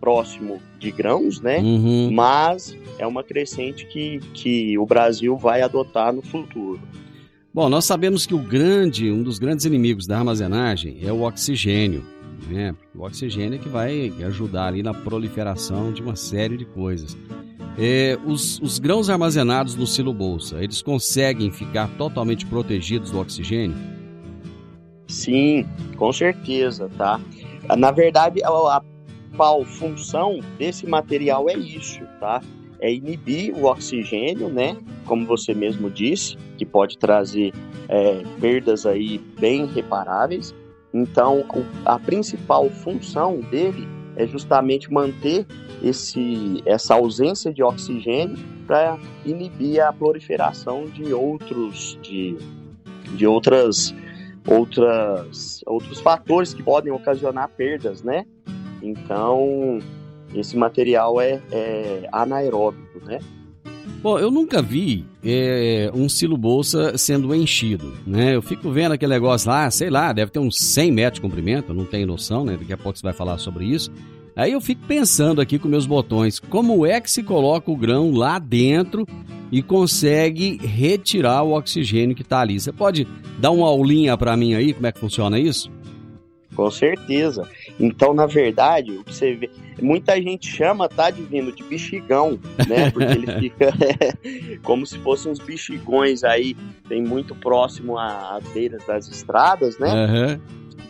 próximo 0.00 0.60
de 0.78 0.90
grãos, 0.90 1.40
né? 1.40 1.58
Uhum. 1.58 2.10
Mas 2.12 2.76
é 2.98 3.06
uma 3.06 3.22
crescente 3.22 3.86
que, 3.86 4.20
que 4.32 4.78
o 4.78 4.86
Brasil 4.86 5.36
vai 5.36 5.62
adotar 5.62 6.12
no 6.12 6.22
futuro. 6.22 6.80
Bom, 7.52 7.68
nós 7.68 7.84
sabemos 7.84 8.26
que 8.26 8.34
o 8.34 8.38
grande, 8.38 9.10
um 9.10 9.22
dos 9.22 9.38
grandes 9.38 9.64
inimigos 9.64 10.06
da 10.06 10.18
armazenagem 10.18 10.98
é 11.02 11.12
o 11.12 11.22
oxigênio. 11.22 12.04
Né? 12.48 12.74
O 12.94 13.02
oxigênio 13.02 13.56
é 13.56 13.58
que 13.58 13.68
vai 13.68 14.12
ajudar 14.24 14.68
ali 14.68 14.82
na 14.82 14.94
proliferação 14.94 15.92
de 15.92 16.00
uma 16.00 16.14
série 16.14 16.56
de 16.56 16.64
coisas. 16.64 17.16
É, 17.76 18.18
os, 18.26 18.60
os 18.60 18.78
grãos 18.78 19.08
armazenados 19.08 19.76
no 19.76 19.86
silo 19.86 20.12
bolsa, 20.12 20.62
eles 20.62 20.82
conseguem 20.82 21.50
ficar 21.50 21.88
totalmente 21.96 22.44
protegidos 22.46 23.10
do 23.10 23.20
oxigênio? 23.20 23.76
Sim, 25.06 25.66
com 25.96 26.12
certeza, 26.12 26.90
tá? 26.98 27.20
Na 27.76 27.90
verdade, 27.90 28.42
a, 28.42 28.48
a 28.48 28.82
principal 29.28 29.64
função 29.64 30.40
desse 30.58 30.86
material 30.86 31.48
é 31.48 31.54
isso, 31.54 32.00
tá? 32.18 32.40
É 32.80 32.92
inibir 32.92 33.54
o 33.54 33.64
oxigênio, 33.64 34.48
né? 34.48 34.76
Como 35.04 35.26
você 35.26 35.52
mesmo 35.52 35.90
disse, 35.90 36.36
que 36.56 36.64
pode 36.64 36.96
trazer 36.96 37.52
é, 37.88 38.22
perdas 38.40 38.86
aí 38.86 39.18
bem 39.38 39.66
reparáveis. 39.66 40.54
Então, 40.92 41.44
a 41.84 41.98
principal 41.98 42.70
função 42.70 43.40
dele 43.40 43.86
é 44.16 44.26
justamente 44.26 44.92
manter 44.92 45.46
esse, 45.82 46.62
essa 46.64 46.94
ausência 46.94 47.52
de 47.52 47.62
oxigênio 47.62 48.36
para 48.66 48.98
inibir 49.24 49.80
a 49.80 49.92
proliferação 49.92 50.84
de 50.86 51.12
outros, 51.12 51.98
de, 52.02 52.36
de 53.14 53.26
outras, 53.26 53.94
outras, 54.46 55.62
outros 55.66 56.00
fatores 56.00 56.54
que 56.54 56.62
podem 56.62 56.92
ocasionar 56.92 57.48
perdas, 57.50 58.02
né? 58.02 58.24
Então, 58.82 59.78
esse 60.34 60.56
material 60.56 61.20
é, 61.20 61.40
é 61.50 62.08
anaeróbico, 62.12 63.04
né? 63.04 63.18
Bom, 64.00 64.16
eu 64.18 64.30
nunca 64.30 64.62
vi 64.62 65.04
é, 65.24 65.90
um 65.92 66.08
silo 66.08 66.36
bolsa 66.36 66.96
sendo 66.96 67.34
enchido, 67.34 67.92
né? 68.06 68.36
Eu 68.36 68.42
fico 68.42 68.70
vendo 68.70 68.92
aquele 68.92 69.12
negócio 69.12 69.50
lá, 69.50 69.68
sei 69.70 69.90
lá, 69.90 70.12
deve 70.12 70.30
ter 70.30 70.38
uns 70.38 70.56
100 70.58 70.92
metros 70.92 71.14
de 71.14 71.20
comprimento, 71.20 71.74
não 71.74 71.84
tenho 71.84 72.06
noção, 72.06 72.44
né? 72.44 72.56
Daqui 72.56 72.72
a 72.72 72.76
pouco 72.76 72.96
você 72.96 73.02
vai 73.02 73.12
falar 73.12 73.38
sobre 73.38 73.64
isso. 73.64 73.90
Aí 74.36 74.52
eu 74.52 74.60
fico 74.60 74.82
pensando 74.86 75.40
aqui 75.40 75.58
com 75.58 75.66
meus 75.66 75.84
botões, 75.84 76.38
como 76.38 76.86
é 76.86 77.00
que 77.00 77.10
se 77.10 77.24
coloca 77.24 77.72
o 77.72 77.76
grão 77.76 78.12
lá 78.12 78.38
dentro 78.38 79.04
e 79.50 79.60
consegue 79.62 80.58
retirar 80.58 81.42
o 81.42 81.56
oxigênio 81.56 82.14
que 82.14 82.22
está 82.22 82.38
ali? 82.40 82.60
Você 82.60 82.70
pode 82.70 83.04
dar 83.40 83.50
uma 83.50 83.66
aulinha 83.66 84.16
para 84.16 84.36
mim 84.36 84.54
aí, 84.54 84.72
como 84.72 84.86
é 84.86 84.92
que 84.92 85.00
funciona 85.00 85.40
isso? 85.40 85.68
Com 86.58 86.72
certeza. 86.72 87.48
Então, 87.78 88.12
na 88.12 88.26
verdade, 88.26 88.90
o 88.90 89.04
que 89.04 89.14
você 89.14 89.32
vê, 89.32 89.48
muita 89.80 90.20
gente 90.20 90.48
chama, 90.48 90.88
tá, 90.88 91.08
divino, 91.08 91.52
de 91.52 91.62
bexigão, 91.62 92.36
né? 92.66 92.90
Porque 92.90 93.12
ele 93.12 93.32
fica 93.38 93.72
como 94.64 94.84
se 94.84 94.98
fossem 94.98 95.30
uns 95.30 95.38
bexigões 95.38 96.24
aí, 96.24 96.56
tem 96.88 97.00
muito 97.00 97.32
próximo 97.32 97.96
às 97.96 98.42
beiras 98.48 98.84
das 98.84 99.06
estradas, 99.06 99.78
né? 99.78 99.88
Aham. 99.88 100.40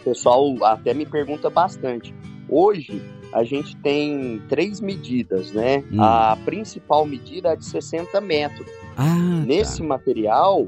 O 0.00 0.04
pessoal 0.04 0.56
até 0.64 0.94
me 0.94 1.04
pergunta 1.04 1.50
bastante. 1.50 2.14
Hoje, 2.48 3.02
a 3.30 3.44
gente 3.44 3.76
tem 3.76 4.40
três 4.48 4.80
medidas, 4.80 5.52
né? 5.52 5.84
Hum. 5.92 6.02
A 6.02 6.34
principal 6.46 7.04
medida 7.04 7.50
é 7.50 7.56
de 7.56 7.66
60 7.66 8.18
metros. 8.22 8.70
Ah, 8.96 9.44
Nesse 9.44 9.82
material, 9.82 10.66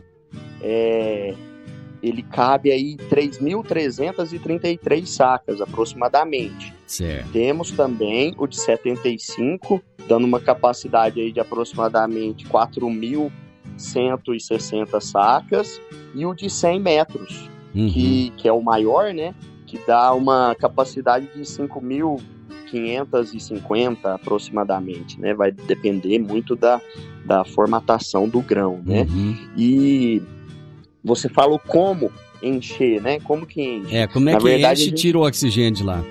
é, 0.61 1.35
ele 2.03 2.23
cabe 2.23 2.73
aí 2.73 2.97
3.333 3.11 5.05
sacas 5.07 5.61
aproximadamente. 5.61 6.73
Certo. 6.87 7.31
Temos 7.33 7.71
também 7.71 8.35
o 8.39 8.47
de 8.47 8.59
75, 8.59 9.83
dando 10.09 10.25
uma 10.25 10.41
capacidade 10.41 11.21
aí 11.21 11.31
de 11.33 11.41
aproximadamente 11.41 12.47
4.160 12.47 15.01
sacas, 15.01 15.79
e 16.15 16.25
o 16.27 16.35
de 16.35 16.51
100 16.51 16.81
metros, 16.81 17.49
Uhum. 17.75 17.89
que, 17.89 18.31
que 18.37 18.47
é 18.49 18.53
o 18.53 18.61
maior, 18.61 19.15
né? 19.15 19.33
Que 19.67 19.79
dá 19.87 20.13
uma 20.13 20.55
capacidade 20.57 21.29
de 21.35 21.43
5.550 21.43 24.07
aproximadamente, 24.07 25.21
né? 25.21 25.33
Vai 25.35 25.53
depender 25.53 26.19
muito 26.19 26.57
da, 26.57 26.81
da 27.25 27.45
formatação 27.45 28.29
do 28.29 28.41
grão, 28.41 28.83
né? 28.85 29.07
Uhum. 29.09 29.37
E 29.57 30.21
você 31.03 31.29
falou 31.29 31.59
como 31.59 32.11
encher, 32.43 33.01
né? 33.01 33.21
Como 33.21 33.47
que 33.47 33.63
enche? 33.63 33.97
É, 33.97 34.07
como 34.07 34.29
é 34.29 34.33
Na 34.33 34.39
que 34.39 34.45
verdade, 34.45 34.81
enche 34.81 34.83
e 34.83 34.91
gente- 34.91 35.01
tira 35.01 35.19
o 35.19 35.27
oxigênio 35.27 35.73
de 35.73 35.83
lá? 35.83 36.03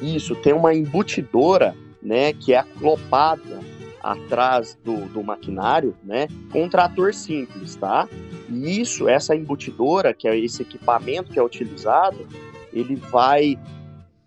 Isso, 0.00 0.34
tem 0.36 0.52
uma 0.52 0.74
embutidora, 0.74 1.74
né, 2.02 2.32
que 2.32 2.52
é 2.52 2.58
aclopada 2.58 3.58
atrás 4.00 4.78
do, 4.84 5.06
do 5.08 5.22
maquinário, 5.24 5.94
né, 6.04 6.28
com 6.52 6.64
um 6.64 6.68
trator 6.68 7.12
simples, 7.12 7.74
tá? 7.74 8.08
E 8.48 8.80
isso, 8.80 9.08
essa 9.08 9.34
embutidora, 9.34 10.14
que 10.14 10.28
é 10.28 10.38
esse 10.38 10.62
equipamento 10.62 11.32
que 11.32 11.38
é 11.38 11.42
utilizado, 11.42 12.26
ele 12.72 12.94
vai 12.94 13.58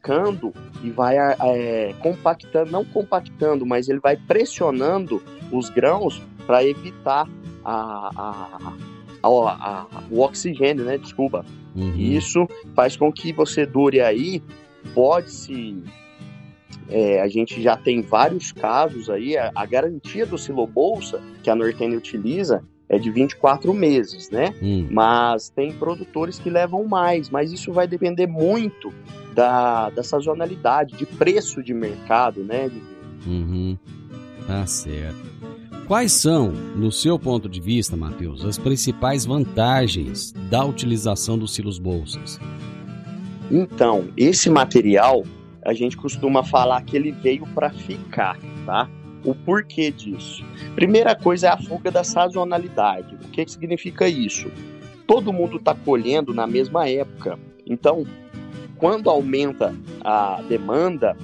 cando 0.02 0.54
e 0.84 0.90
vai 0.90 1.16
é, 1.18 1.94
compactando, 2.00 2.70
não 2.72 2.84
compactando, 2.84 3.66
mas 3.66 3.88
ele 3.88 4.00
vai 4.00 4.18
pressionando 4.18 5.22
os 5.52 5.70
grãos 5.70 6.22
para 6.46 6.64
evitar 6.66 7.28
a, 7.64 8.10
a, 8.16 8.74
a- 9.24 9.88
a- 9.94 10.04
o 10.10 10.20
oxigênio, 10.22 10.84
né? 10.86 10.98
Desculpa, 10.98 11.46
Uhum. 11.76 11.96
isso 11.98 12.48
faz 12.76 12.96
com 12.98 13.12
que 13.12 13.32
você 13.32 13.66
dure 13.66 14.02
aí, 14.02 14.42
pode-se. 14.94 15.84
é, 16.90 17.22
a 17.22 17.28
gente 17.30 17.62
já 17.62 17.78
tem 17.78 18.02
vários 18.02 18.52
casos 18.52 19.10
aí, 19.10 19.38
a, 19.38 19.50
a 19.56 19.66
garantia 19.66 20.26
do 20.26 20.38
Silo 20.38 20.68
Bolsa 20.68 21.22
que 21.42 21.50
a 21.50 21.56
Nortene 21.56 21.96
utiliza 21.96 22.64
é 22.90 23.00
de 23.00 23.10
24 23.10 23.74
meses, 23.74 24.30
né? 24.30 24.54
Hum. 24.62 24.88
Mas 24.92 25.48
tem 25.50 25.72
produtores 25.72 26.38
que 26.38 26.50
levam 26.50 26.84
mais, 26.86 27.30
mas 27.30 27.54
isso 27.54 27.72
vai 27.72 27.88
depender 27.88 28.28
muito 28.28 28.94
da, 29.34 29.90
da 29.92 30.04
sazonalidade, 30.04 30.98
de 30.98 31.06
preço 31.06 31.64
de 31.64 31.74
mercado, 31.74 32.44
né? 32.44 32.70
Uhum. 33.26 33.78
Tá 34.46 34.66
certo. 34.66 35.31
Quais 35.91 36.13
são, 36.13 36.51
no 36.51 36.89
seu 36.89 37.19
ponto 37.19 37.49
de 37.49 37.60
vista, 37.60 37.97
Matheus, 37.97 38.45
as 38.45 38.58
principais 38.58 39.25
vantagens 39.25 40.32
da 40.49 40.63
utilização 40.63 41.38
dos 41.38 41.54
silos 41.54 41.77
bolsas? 41.77 42.39
Então, 43.51 44.08
esse 44.15 44.49
material, 44.49 45.25
a 45.62 45.73
gente 45.73 45.97
costuma 45.97 46.45
falar 46.45 46.82
que 46.84 46.95
ele 46.95 47.12
veio 47.12 47.45
para 47.47 47.71
ficar, 47.71 48.39
tá? 48.65 48.89
O 49.25 49.36
porquê 49.36 49.91
disso? 49.91 50.45
Primeira 50.75 51.13
coisa 51.13 51.47
é 51.47 51.49
a 51.49 51.58
fuga 51.58 51.91
da 51.91 52.06
sazonalidade. 52.06 53.15
O 53.15 53.27
que, 53.27 53.43
que 53.43 53.51
significa 53.51 54.08
isso? 54.08 54.49
Todo 55.06 55.34
mundo 55.34 55.58
está 55.58 55.75
colhendo 55.75 56.34
na 56.34 56.47
mesma 56.47 56.88
época. 56.88 57.38
Então, 57.67 58.06
quando 58.77 59.10
aumenta 59.10 59.75
a 60.06 60.41
demanda, 60.47 61.17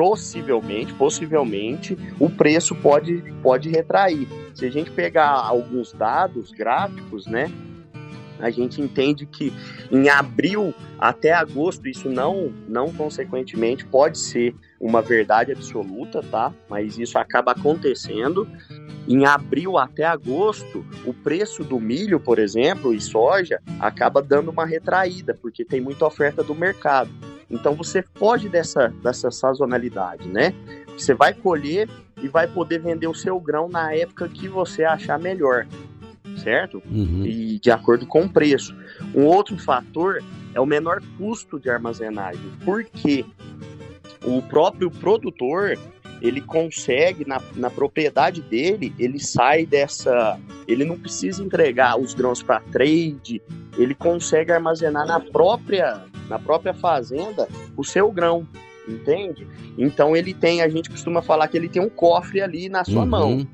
possivelmente, 0.00 0.94
possivelmente, 0.94 1.94
o 2.18 2.30
preço 2.30 2.74
pode, 2.74 3.22
pode 3.42 3.68
retrair. 3.68 4.26
Se 4.54 4.64
a 4.64 4.70
gente 4.70 4.90
pegar 4.90 5.28
alguns 5.28 5.92
dados 5.92 6.50
gráficos, 6.52 7.26
né, 7.26 7.52
a 8.38 8.48
gente 8.48 8.80
entende 8.80 9.26
que 9.26 9.52
em 9.92 10.08
abril 10.08 10.72
até 10.98 11.32
agosto, 11.32 11.86
isso 11.86 12.08
não, 12.08 12.50
não 12.66 12.90
consequentemente 12.90 13.84
pode 13.84 14.16
ser 14.16 14.54
uma 14.80 15.02
verdade 15.02 15.52
absoluta, 15.52 16.22
tá? 16.22 16.50
Mas 16.66 16.98
isso 16.98 17.18
acaba 17.18 17.52
acontecendo. 17.52 18.48
Em 19.06 19.26
abril 19.26 19.76
até 19.76 20.04
agosto, 20.04 20.82
o 21.04 21.12
preço 21.12 21.62
do 21.62 21.78
milho, 21.78 22.18
por 22.18 22.38
exemplo, 22.38 22.94
e 22.94 23.00
soja, 23.02 23.60
acaba 23.78 24.22
dando 24.22 24.50
uma 24.50 24.64
retraída, 24.64 25.36
porque 25.42 25.62
tem 25.62 25.78
muita 25.78 26.06
oferta 26.06 26.42
do 26.42 26.54
mercado. 26.54 27.10
Então 27.50 27.74
você 27.74 28.04
foge 28.14 28.48
dessa, 28.48 28.88
dessa 29.02 29.30
sazonalidade, 29.30 30.28
né? 30.28 30.54
Você 30.96 31.14
vai 31.14 31.34
colher 31.34 31.88
e 32.22 32.28
vai 32.28 32.46
poder 32.46 32.78
vender 32.80 33.06
o 33.06 33.14
seu 33.14 33.40
grão 33.40 33.68
na 33.68 33.94
época 33.94 34.28
que 34.28 34.48
você 34.48 34.84
achar 34.84 35.18
melhor, 35.18 35.66
certo? 36.42 36.82
Uhum. 36.90 37.24
e 37.24 37.58
de 37.58 37.70
acordo 37.70 38.06
com 38.06 38.22
o 38.22 38.28
preço. 38.28 38.74
Um 39.14 39.24
outro 39.24 39.58
fator 39.58 40.22
é 40.54 40.60
o 40.60 40.66
menor 40.66 41.02
custo 41.18 41.58
de 41.58 41.70
armazenagem, 41.70 42.52
porque 42.64 43.24
o 44.24 44.42
próprio 44.42 44.90
produtor 44.90 45.78
ele 46.20 46.40
consegue 46.40 47.26
na, 47.26 47.40
na 47.56 47.70
propriedade 47.70 48.42
dele, 48.42 48.94
ele 48.98 49.18
sai 49.18 49.64
dessa, 49.64 50.38
ele 50.68 50.84
não 50.84 50.98
precisa 50.98 51.42
entregar 51.42 51.98
os 51.98 52.12
grãos 52.12 52.42
para 52.42 52.60
trade, 52.60 53.40
ele 53.78 53.94
consegue 53.94 54.52
armazenar 54.52 55.06
na 55.06 55.18
própria 55.18 56.04
na 56.30 56.38
própria 56.38 56.72
fazenda 56.72 57.48
o 57.76 57.84
seu 57.84 58.10
grão, 58.10 58.46
entende? 58.88 59.46
Então 59.76 60.16
ele 60.16 60.32
tem, 60.32 60.62
a 60.62 60.68
gente 60.68 60.88
costuma 60.88 61.20
falar 61.20 61.48
que 61.48 61.56
ele 61.58 61.68
tem 61.68 61.82
um 61.82 61.88
cofre 61.90 62.40
ali 62.40 62.68
na 62.68 62.84
sua 62.84 63.02
Uhum. 63.02 63.06
mão. 63.08 63.46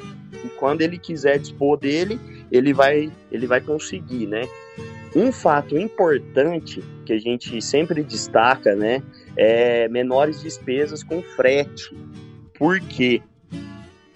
E 0.44 0.48
quando 0.58 0.82
ele 0.82 0.98
quiser 0.98 1.38
dispor 1.38 1.78
dele, 1.78 2.20
ele 2.52 2.72
vai, 2.74 3.10
ele 3.32 3.46
vai 3.46 3.60
conseguir, 3.60 4.26
né? 4.26 4.42
Um 5.14 5.32
fato 5.32 5.76
importante 5.78 6.84
que 7.06 7.14
a 7.14 7.18
gente 7.18 7.60
sempre 7.62 8.02
destaca, 8.02 8.76
né, 8.76 9.02
é 9.34 9.88
menores 9.88 10.42
despesas 10.42 11.02
com 11.02 11.22
frete. 11.22 11.96
Porque, 12.58 13.22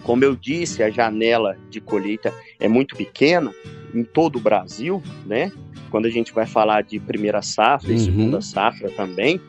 como 0.03 0.23
eu 0.23 0.35
disse, 0.35 0.83
a 0.83 0.91
janela 0.91 1.57
de 1.71 1.81
colheita 1.81 2.31
é 2.59 2.67
muito 2.67 2.95
pequena 2.95 3.51
em 3.95 4.03
todo 4.03 4.35
o 4.35 4.39
Brasil, 4.39 5.01
né? 5.25 5.51
Quando 5.91 6.05
a 6.07 6.09
gente 6.09 6.33
vai 6.33 6.47
falar 6.47 6.81
de 6.81 6.99
primeira 6.99 7.41
safra 7.41 7.91
e 7.91 7.95
Uhum. 7.95 7.99
segunda 7.99 8.41
safra 8.41 8.89
também, 8.91 9.39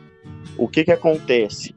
o 0.57 0.67
que 0.67 0.83
que 0.83 0.91
acontece? 0.91 1.73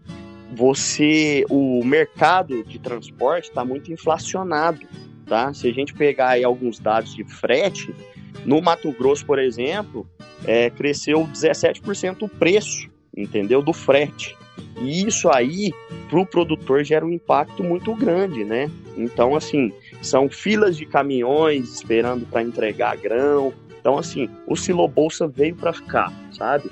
Você, 0.54 1.44
o 1.48 1.84
mercado 1.84 2.64
de 2.64 2.78
transporte 2.78 3.48
está 3.48 3.64
muito 3.64 3.92
inflacionado, 3.92 4.80
tá? 5.26 5.52
Se 5.54 5.68
a 5.68 5.72
gente 5.72 5.94
pegar 5.94 6.30
aí 6.30 6.44
alguns 6.44 6.78
dados 6.78 7.14
de 7.14 7.24
frete, 7.24 7.94
no 8.44 8.60
Mato 8.60 8.92
Grosso, 8.92 9.24
por 9.24 9.38
exemplo, 9.38 10.06
é, 10.44 10.70
cresceu 10.70 11.26
17% 11.32 12.22
o 12.22 12.28
preço, 12.28 12.88
entendeu? 13.16 13.62
Do 13.62 13.72
frete. 13.72 14.36
E 14.80 15.06
isso 15.06 15.28
aí, 15.30 15.72
para 16.08 16.20
o 16.20 16.26
produtor, 16.26 16.84
gera 16.84 17.04
um 17.04 17.10
impacto 17.10 17.62
muito 17.64 17.94
grande, 17.94 18.44
né? 18.44 18.70
Então, 18.96 19.34
assim, 19.34 19.72
são 20.02 20.28
filas 20.28 20.76
de 20.76 20.86
caminhões 20.86 21.72
esperando 21.74 22.26
para 22.26 22.42
entregar 22.42 22.96
grão. 22.96 23.52
Então, 23.86 23.98
assim, 23.98 24.28
o 24.48 24.56
Silo 24.56 24.88
Bolsa 24.88 25.28
veio 25.28 25.54
para 25.54 25.72
ficar, 25.72 26.12
sabe? 26.32 26.68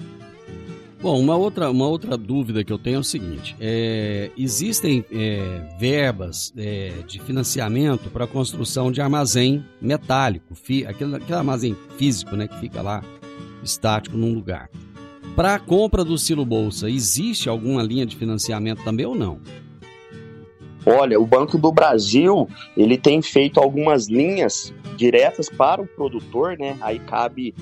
Bom, 1.01 1.21
uma 1.21 1.37
outra, 1.37 1.71
uma 1.71 1.87
outra 1.87 2.17
dúvida 2.17 2.65
que 2.65 2.73
eu 2.73 2.79
tenho 2.79 2.97
é 2.97 2.99
o 2.99 3.05
seguinte: 3.05 3.55
é, 3.61 4.33
existem 4.37 5.05
é, 5.13 5.77
verbas 5.79 6.53
é, 6.57 7.05
de 7.07 7.21
financiamento 7.21 8.11
para 8.11 8.25
a 8.25 8.27
construção 8.27 8.91
de 8.91 9.01
armazém 9.01 9.65
metálico, 9.81 10.57
fi, 10.57 10.85
aquele, 10.85 11.15
aquele 11.15 11.39
armazém 11.39 11.77
físico 11.97 12.35
né, 12.35 12.49
que 12.49 12.59
fica 12.59 12.83
lá 12.83 13.01
estático 13.63 14.17
num 14.17 14.35
lugar. 14.35 14.69
Para 15.37 15.55
a 15.55 15.61
compra 15.61 16.05
do 16.05 16.19
silo 16.19 16.45
bolsa, 16.45 16.91
existe 16.91 17.49
alguma 17.49 17.81
linha 17.81 18.05
de 18.05 18.17
financiamento 18.17 18.83
também 18.83 19.07
ou 19.07 19.15
não? 19.15 19.39
Olha, 20.87 21.19
o 21.19 21.27
Banco 21.27 21.57
do 21.57 21.73
Brasil, 21.73 22.49
ele 22.77 22.99
tem 22.99 23.23
feito 23.23 23.59
algumas 23.59 24.07
linhas 24.07 24.73
diretas 24.97 25.49
para 25.49 25.81
o 25.81 25.87
produtor, 25.87 26.59
né? 26.59 26.77
Aí 26.81 26.99
cabe 26.99 27.55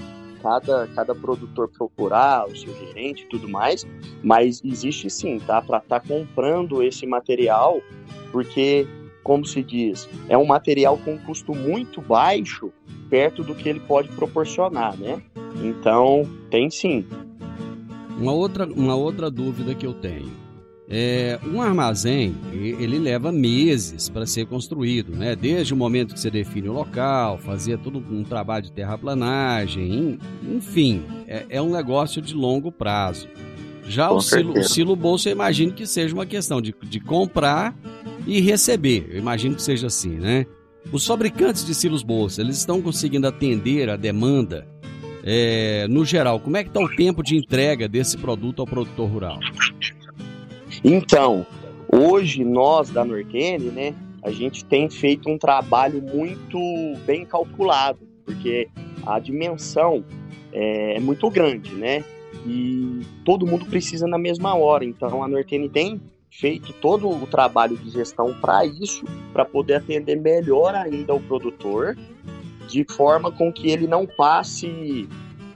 cada, 0.43 0.89
cada 0.89 1.15
produtor 1.15 1.69
procurar 1.69 2.47
o 2.47 2.57
seu 2.57 2.75
gerente 2.75 3.23
e 3.23 3.27
tudo 3.27 3.49
mais, 3.49 3.87
mas 4.23 4.61
existe 4.65 5.09
sim, 5.09 5.39
tá? 5.39 5.63
Para 5.63 5.79
estar 5.79 6.01
comprando 6.01 6.83
esse 6.83 7.07
material, 7.07 7.81
porque, 8.33 8.87
como 9.23 9.47
se 9.47 9.63
diz, 9.63 10.09
é 10.29 10.37
um 10.37 10.45
material 10.45 10.99
com 10.99 11.17
custo 11.19 11.55
muito 11.55 12.01
baixo 12.03 12.73
perto 13.09 13.45
do 13.45 13.55
que 13.55 13.69
ele 13.69 13.81
pode 13.81 14.09
proporcionar, 14.09 14.97
né? 14.97 15.23
Então, 15.63 16.29
tem 16.51 16.71
sim. 16.71 17.07
Uma 18.19 18.33
outra, 18.33 18.67
uma 18.67 18.97
outra 18.97 19.31
dúvida 19.31 19.75
que 19.75 19.87
eu 19.87 19.95
tenho. 19.95 20.41
É, 20.88 21.38
um 21.47 21.62
armazém, 21.62 22.35
ele 22.53 22.99
leva 22.99 23.33
meses 23.33 24.09
para 24.09 24.27
ser 24.27 24.47
construído, 24.47 25.12
né? 25.16 25.35
Desde 25.35 25.73
o 25.73 25.77
momento 25.77 26.12
que 26.12 26.21
você 26.21 26.31
define 26.31 26.68
o 26.68 26.73
local, 26.73 27.38
fazer 27.38 27.79
todo 27.79 27.99
um 28.11 28.25
trabalho 28.25 28.64
de 28.64 28.73
terraplanagem, 28.73 29.90
en- 29.95 30.18
enfim, 30.57 31.03
é, 31.27 31.47
é 31.49 31.62
um 31.62 31.71
negócio 31.71 32.21
de 32.21 32.35
longo 32.35 32.71
prazo. 32.71 33.27
Já 33.88 34.09
Com 34.09 34.16
o 34.16 34.21
silo, 34.21 34.59
o 34.59 34.62
silo 34.64 34.97
bolsa, 34.97 35.29
eu 35.29 35.33
imagino 35.33 35.73
que 35.73 35.87
seja 35.87 36.14
uma 36.14 36.27
questão 36.27 36.61
de, 36.61 36.75
de 36.83 37.01
comprar 37.01 37.75
e 38.27 38.40
receber. 38.40 39.07
Eu 39.11 39.18
imagino 39.18 39.55
que 39.55 39.62
seja 39.62 39.87
assim, 39.87 40.11
né? 40.11 40.47
Os 40.92 41.07
fabricantes 41.07 41.64
de 41.64 41.75
silos 41.75 42.03
bolsa, 42.03 42.42
eles 42.42 42.59
estão 42.59 42.83
conseguindo 42.83 43.27
atender 43.27 43.88
a 43.88 43.97
demanda 43.97 44.66
é, 45.25 45.87
no 45.88 46.05
geral? 46.05 46.38
Como 46.40 46.57
é 46.57 46.64
que 46.64 46.71
está 46.71 46.81
o 46.81 46.88
tempo 46.88 47.23
de 47.23 47.37
entrega 47.37 47.88
desse 47.88 48.18
produto 48.18 48.61
ao 48.61 48.66
produtor 48.66 49.09
rural? 49.09 49.38
Então, 50.85 51.47
hoje 51.92 52.45
nós 52.45 52.90
da 52.90 53.05
Nortene, 53.05 53.71
né, 53.71 53.95
a 54.23 54.31
gente 54.31 54.64
tem 54.64 54.88
feito 54.88 55.29
um 55.29 55.38
trabalho 55.38 56.03
muito 56.03 56.59
bem 57.05 57.25
calculado, 57.25 58.01
porque 58.25 58.68
a 59.05 59.18
dimensão 59.18 60.05
é, 60.53 60.97
é 60.97 61.01
muito 61.01 61.29
grande, 61.31 61.75
né? 61.75 62.05
E 62.47 63.01
todo 63.25 63.47
mundo 63.47 63.66
precisa 63.66 64.07
na 64.07 64.18
mesma 64.18 64.55
hora. 64.55 64.85
Então 64.85 65.23
a 65.23 65.29
Nortene 65.29 65.68
tem 65.68 66.01
feito 66.31 66.73
todo 66.75 67.09
o 67.09 67.27
trabalho 67.27 67.77
de 67.77 67.90
gestão 67.90 68.35
para 68.40 68.64
isso, 68.64 69.05
para 69.33 69.45
poder 69.45 69.75
atender 69.75 70.16
melhor 70.16 70.75
ainda 70.75 71.14
o 71.14 71.21
produtor, 71.21 71.97
de 72.68 72.85
forma 72.85 73.31
com 73.31 73.53
que 73.53 73.71
ele 73.71 73.87
não 73.87 74.07
passe, 74.07 75.09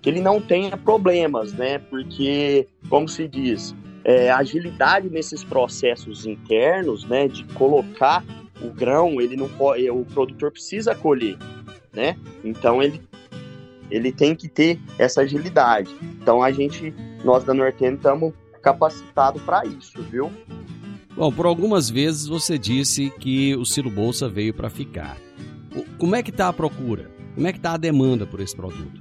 que 0.03 0.11
ele 0.11 0.21
não 0.21 0.41
tenha 0.41 0.77
problemas, 0.77 1.53
né? 1.53 1.79
Porque, 1.79 2.69
como 2.89 3.09
se 3.09 3.27
diz, 3.27 3.75
é, 4.07 4.31
agilidade 4.31 5.11
nesses 5.11 5.43
processos 5.43 6.25
internos, 6.25 7.05
né? 7.05 7.27
De 7.27 7.43
colocar 7.55 8.25
o 8.63 8.71
grão, 8.71 9.21
ele 9.21 9.37
não 9.37 9.49
pode, 9.49 9.91
o 9.91 10.05
produtor 10.05 10.53
precisa 10.53 10.95
colher, 10.95 11.37
né? 11.93 12.17
Então 12.45 12.81
ele 12.81 13.03
ele 13.91 14.11
tem 14.11 14.35
que 14.35 14.49
ter 14.49 14.81
essa 14.99 15.23
agilidade. 15.23 15.91
Então 16.21 16.43
a 16.43 16.51
gente, 16.53 16.95
nós 17.25 17.45
da 17.45 17.53
Norten, 17.53 17.95
estamos 17.95 18.33
capacitados 18.63 19.43
para 19.43 19.65
isso, 19.65 20.01
viu? 20.03 20.31
Bom, 21.17 21.33
por 21.33 21.47
algumas 21.47 21.89
vezes 21.91 22.27
você 22.27 22.59
disse 22.59 23.11
que 23.11 23.55
o 23.57 23.65
Ciro 23.65 23.91
Bolsa 23.91 24.29
veio 24.29 24.55
para 24.55 24.71
ficar. 24.71 25.17
Como 25.99 26.15
é 26.15 26.23
que 26.23 26.31
está 26.31 26.49
a 26.49 26.53
procura? 26.53 27.11
Como 27.35 27.47
é 27.47 27.53
que 27.53 27.59
está 27.59 27.73
a 27.73 27.77
demanda 27.77 28.27
por 28.27 28.41
esse 28.41 28.57
produto? 28.57 29.01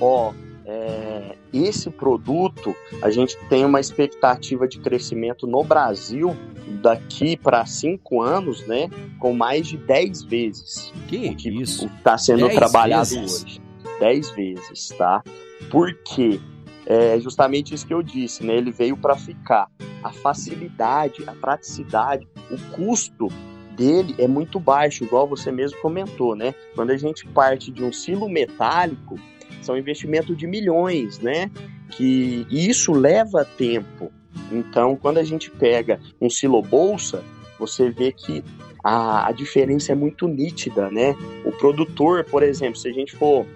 Ó, 0.00 0.32
é, 0.70 1.36
esse 1.52 1.90
produto 1.90 2.76
a 3.02 3.10
gente 3.10 3.36
tem 3.48 3.64
uma 3.64 3.80
expectativa 3.80 4.68
de 4.68 4.78
crescimento 4.78 5.44
no 5.44 5.64
Brasil 5.64 6.36
daqui 6.80 7.36
para 7.36 7.66
cinco 7.66 8.22
anos, 8.22 8.64
né? 8.68 8.88
Com 9.18 9.32
mais 9.32 9.66
de 9.66 9.76
10 9.76 10.22
vezes. 10.22 10.92
Que, 11.08 11.30
o 11.30 11.36
que 11.36 11.50
isso? 11.50 11.86
está 11.98 12.16
sendo 12.16 12.48
trabalhado 12.50 13.08
vezes? 13.08 13.44
hoje. 13.44 13.60
10 13.98 14.30
vezes, 14.30 14.88
tá? 14.96 15.24
Por 15.70 15.92
quê? 16.04 16.40
É 16.86 17.18
justamente 17.18 17.74
isso 17.74 17.86
que 17.86 17.92
eu 17.92 18.02
disse, 18.02 18.44
né? 18.46 18.54
Ele 18.54 18.70
veio 18.70 18.96
para 18.96 19.16
ficar. 19.16 19.68
A 20.02 20.12
facilidade, 20.12 21.24
a 21.26 21.32
praticidade, 21.32 22.26
o 22.50 22.76
custo 22.76 23.28
dele 23.76 24.14
é 24.18 24.26
muito 24.26 24.58
baixo, 24.60 25.04
igual 25.04 25.26
você 25.26 25.50
mesmo 25.50 25.78
comentou, 25.80 26.36
né? 26.36 26.54
Quando 26.74 26.90
a 26.90 26.96
gente 26.96 27.26
parte 27.26 27.70
de 27.70 27.82
um 27.82 27.92
silo 27.92 28.28
metálico, 28.28 29.18
são 29.62 29.76
investimentos 29.76 30.36
de 30.36 30.46
milhões, 30.46 31.18
né? 31.18 31.50
Que 31.90 32.46
isso 32.50 32.92
leva 32.92 33.44
tempo. 33.44 34.12
Então, 34.50 34.96
quando 34.96 35.18
a 35.18 35.24
gente 35.24 35.50
pega 35.50 36.00
um 36.20 36.30
silo 36.30 36.62
bolsa, 36.62 37.22
você 37.58 37.90
vê 37.90 38.12
que 38.12 38.42
a, 38.82 39.28
a 39.28 39.32
diferença 39.32 39.92
é 39.92 39.94
muito 39.94 40.26
nítida, 40.26 40.90
né? 40.90 41.14
O 41.44 41.52
produtor, 41.52 42.24
por 42.24 42.42
exemplo, 42.42 42.76
se 42.76 42.88
a 42.88 42.92
gente 42.92 43.14
for 43.16 43.46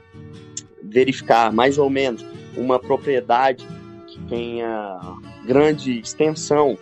verificar 0.83 1.53
mais 1.53 1.79
ou 1.79 1.89
menos 1.89 2.25
uma 2.57 2.79
propriedade 2.79 3.67
que 4.07 4.21
tenha 4.29 5.01
grande 5.47 5.99
extensão, 5.99 6.79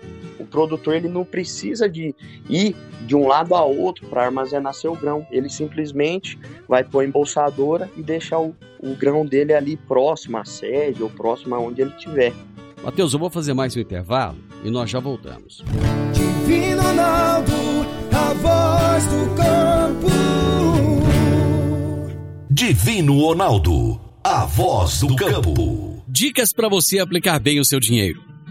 produtor 0.52 0.94
ele 0.94 1.08
não 1.08 1.24
precisa 1.24 1.88
de 1.88 2.14
ir 2.48 2.76
de 3.00 3.16
um 3.16 3.26
lado 3.26 3.54
a 3.54 3.64
outro 3.64 4.06
para 4.06 4.26
armazenar 4.26 4.74
seu 4.74 4.94
grão. 4.94 5.26
Ele 5.30 5.48
simplesmente 5.48 6.38
vai 6.68 6.84
pôr 6.84 7.00
a 7.00 7.06
embolsadora 7.06 7.90
e 7.96 8.02
deixar 8.02 8.38
o, 8.38 8.54
o 8.78 8.94
grão 8.94 9.24
dele 9.24 9.54
ali 9.54 9.76
próximo 9.76 10.36
à 10.36 10.44
sede 10.44 11.02
ou 11.02 11.10
próximo 11.10 11.54
aonde 11.54 11.80
ele 11.80 11.90
estiver. 11.90 12.32
Matheus, 12.84 13.12
eu 13.12 13.18
vou 13.18 13.30
fazer 13.30 13.54
mais 13.54 13.76
um 13.76 13.80
intervalo 13.80 14.36
e 14.62 14.70
nós 14.70 14.90
já 14.90 15.00
voltamos. 15.00 15.64
Divino 16.12 16.82
Ronaldo, 16.82 17.52
a 18.12 18.34
voz 18.34 19.06
do 19.06 19.34
campo. 19.36 20.12
Divino 22.50 23.18
Ronaldo, 23.20 24.00
a 24.22 24.44
voz 24.44 25.00
do 25.00 25.16
campo. 25.16 26.02
Dicas 26.06 26.52
para 26.52 26.68
você 26.68 26.98
aplicar 26.98 27.38
bem 27.38 27.58
o 27.58 27.64
seu 27.64 27.80
dinheiro. 27.80 28.31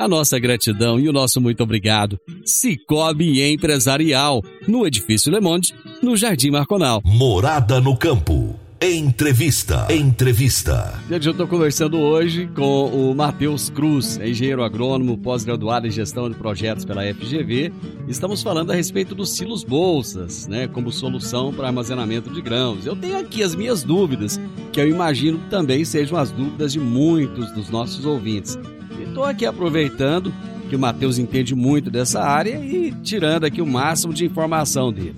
a 0.00 0.08
nossa 0.08 0.38
gratidão 0.38 0.98
e 0.98 1.10
o 1.10 1.12
nosso 1.12 1.42
muito 1.42 1.62
obrigado. 1.62 2.18
Cicobi 2.42 3.42
Empresarial, 3.42 4.42
no 4.66 4.86
Edifício 4.86 5.30
Le 5.30 5.42
Monde, 5.42 5.74
no 6.02 6.16
Jardim 6.16 6.50
Marconal. 6.50 7.02
Morada 7.04 7.82
no 7.82 7.94
Campo. 7.94 8.58
Entrevista. 8.80 9.86
Entrevista. 9.90 10.98
Gente, 11.06 11.26
eu 11.26 11.32
estou 11.32 11.46
conversando 11.46 11.98
hoje 11.98 12.48
com 12.56 12.86
o 12.86 13.14
Matheus 13.14 13.68
Cruz, 13.68 14.16
engenheiro 14.16 14.64
agrônomo, 14.64 15.18
pós-graduado 15.18 15.86
em 15.86 15.90
gestão 15.90 16.30
de 16.30 16.34
projetos 16.34 16.86
pela 16.86 17.02
FGV. 17.02 17.70
Estamos 18.08 18.42
falando 18.42 18.70
a 18.70 18.74
respeito 18.74 19.14
dos 19.14 19.36
silos 19.36 19.62
bolsas, 19.62 20.48
né, 20.48 20.66
como 20.66 20.90
solução 20.90 21.52
para 21.52 21.66
armazenamento 21.66 22.30
de 22.30 22.40
grãos. 22.40 22.86
Eu 22.86 22.96
tenho 22.96 23.18
aqui 23.18 23.42
as 23.42 23.54
minhas 23.54 23.82
dúvidas, 23.82 24.40
que 24.72 24.80
eu 24.80 24.88
imagino 24.88 25.38
que 25.38 25.50
também 25.50 25.84
sejam 25.84 26.16
as 26.16 26.30
dúvidas 26.30 26.72
de 26.72 26.80
muitos 26.80 27.52
dos 27.52 27.68
nossos 27.68 28.06
ouvintes. 28.06 28.58
Estou 29.10 29.24
aqui 29.24 29.44
aproveitando 29.44 30.32
que 30.68 30.76
o 30.76 30.78
Matheus 30.78 31.18
entende 31.18 31.52
muito 31.52 31.90
dessa 31.90 32.22
área 32.22 32.64
e 32.64 32.92
tirando 33.02 33.42
aqui 33.42 33.60
o 33.60 33.66
máximo 33.66 34.14
de 34.14 34.24
informação 34.24 34.92
dele. 34.92 35.16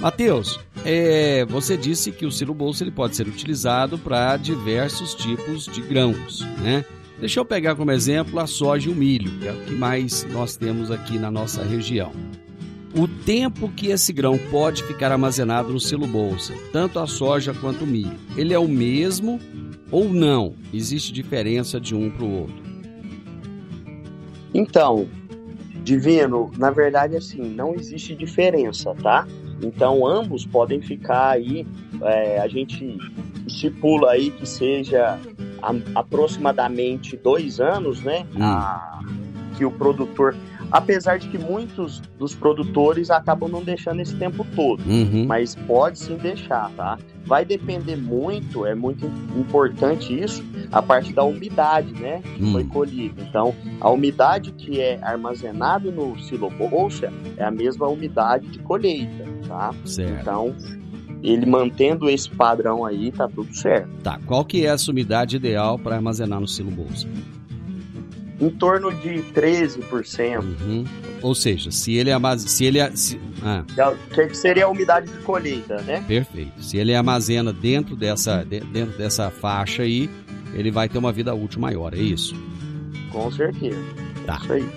Matheus, 0.00 0.58
é, 0.84 1.44
você 1.44 1.76
disse 1.76 2.10
que 2.10 2.26
o 2.26 2.32
silo 2.32 2.52
bolsa 2.52 2.82
ele 2.82 2.90
pode 2.90 3.14
ser 3.14 3.28
utilizado 3.28 3.96
para 3.96 4.36
diversos 4.36 5.14
tipos 5.14 5.66
de 5.66 5.80
grãos, 5.80 6.40
né? 6.60 6.84
Deixa 7.20 7.38
eu 7.38 7.44
pegar 7.44 7.76
como 7.76 7.92
exemplo 7.92 8.40
a 8.40 8.48
soja 8.48 8.90
e 8.90 8.92
o 8.92 8.96
milho, 8.96 9.30
que 9.38 9.46
é 9.46 9.52
o 9.52 9.60
que 9.60 9.74
mais 9.74 10.26
nós 10.32 10.56
temos 10.56 10.90
aqui 10.90 11.16
na 11.16 11.30
nossa 11.30 11.62
região. 11.62 12.10
O 12.96 13.06
tempo 13.06 13.68
que 13.68 13.86
esse 13.86 14.12
grão 14.12 14.36
pode 14.50 14.82
ficar 14.82 15.12
armazenado 15.12 15.72
no 15.72 15.78
silo 15.78 16.08
bolsa, 16.08 16.52
tanto 16.72 16.98
a 16.98 17.06
soja 17.06 17.54
quanto 17.54 17.84
o 17.84 17.86
milho, 17.86 18.18
ele 18.36 18.52
é 18.52 18.58
o 18.58 18.68
mesmo 18.68 19.38
ou 19.88 20.12
não? 20.12 20.56
Existe 20.72 21.12
diferença 21.12 21.80
de 21.80 21.94
um 21.94 22.10
para 22.10 22.24
o 22.24 22.40
outro? 22.40 22.63
Então, 24.54 25.06
Divino, 25.82 26.50
na 26.56 26.70
verdade, 26.70 27.16
assim, 27.16 27.42
não 27.42 27.74
existe 27.74 28.14
diferença, 28.14 28.94
tá? 29.02 29.26
Então, 29.62 30.06
ambos 30.06 30.46
podem 30.46 30.80
ficar 30.80 31.30
aí, 31.30 31.66
é, 32.00 32.38
a 32.40 32.48
gente 32.48 32.96
estipula 33.46 34.12
aí 34.12 34.30
que 34.30 34.46
seja 34.46 35.18
a, 35.60 35.98
aproximadamente 36.00 37.16
dois 37.16 37.60
anos, 37.60 38.00
né? 38.00 38.26
Hum. 38.34 38.42
A, 38.42 39.00
que 39.56 39.64
o 39.64 39.70
produtor 39.70 40.34
apesar 40.74 41.18
de 41.18 41.28
que 41.28 41.38
muitos 41.38 42.00
dos 42.18 42.34
produtores 42.34 43.08
acabam 43.08 43.48
não 43.48 43.62
deixando 43.62 44.00
esse 44.00 44.16
tempo 44.16 44.44
todo, 44.56 44.82
uhum. 44.84 45.24
mas 45.24 45.54
pode 45.54 46.00
sim 46.00 46.16
deixar, 46.16 46.68
tá? 46.72 46.98
Vai 47.26 47.44
depender 47.44 47.96
muito, 47.96 48.66
é 48.66 48.74
muito 48.74 49.06
importante 49.36 50.18
isso, 50.18 50.44
a 50.70 50.82
parte 50.82 51.12
da 51.12 51.24
umidade, 51.24 51.92
né? 51.94 52.20
Que 52.36 52.44
hum. 52.44 52.52
foi 52.52 52.64
colhida. 52.64 53.22
Então, 53.22 53.54
a 53.80 53.90
umidade 53.90 54.52
que 54.52 54.80
é 54.80 54.98
armazenada 55.02 55.90
no 55.90 56.18
silo 56.20 56.50
bolsa 56.50 57.12
é 57.36 57.44
a 57.44 57.50
mesma 57.50 57.88
umidade 57.88 58.48
de 58.48 58.58
colheita, 58.58 59.24
tá? 59.48 59.74
Certo. 59.84 60.20
Então, 60.20 60.54
ele 61.22 61.46
mantendo 61.46 62.08
esse 62.10 62.28
padrão 62.28 62.84
aí, 62.84 63.10
tá 63.10 63.26
tudo 63.26 63.54
certo. 63.54 63.88
Tá, 64.02 64.20
qual 64.26 64.44
que 64.44 64.66
é 64.66 64.68
essa 64.68 64.90
umidade 64.90 65.36
ideal 65.36 65.78
para 65.78 65.96
armazenar 65.96 66.38
no 66.38 66.46
silo 66.46 66.70
bolsa? 66.70 67.08
Em 68.40 68.50
torno 68.50 68.92
de 68.92 69.22
13%. 69.32 70.42
Uhum. 70.42 70.84
Ou 71.22 71.34
seja, 71.34 71.70
se 71.70 71.94
ele 71.94 72.10
armazena. 72.10 72.48
Se 72.48 72.64
ele, 72.64 72.96
se, 72.96 73.20
ah. 73.42 73.64
Que 74.14 74.34
seria 74.34 74.66
a 74.66 74.68
umidade 74.68 75.10
de 75.10 75.18
colheita, 75.18 75.80
né? 75.82 76.04
Perfeito. 76.06 76.62
Se 76.62 76.76
ele 76.76 76.94
armazena 76.94 77.52
dentro 77.52 77.96
dessa, 77.96 78.44
dentro 78.44 78.96
dessa 78.98 79.30
faixa 79.30 79.82
aí, 79.82 80.10
ele 80.54 80.70
vai 80.70 80.88
ter 80.88 80.98
uma 80.98 81.12
vida 81.12 81.34
útil 81.34 81.60
maior, 81.60 81.94
é 81.94 81.98
isso? 81.98 82.34
Com 83.10 83.30
certeza. 83.30 83.78
Tá. 84.26 84.38
Isso 84.42 84.52
aí. 84.52 84.68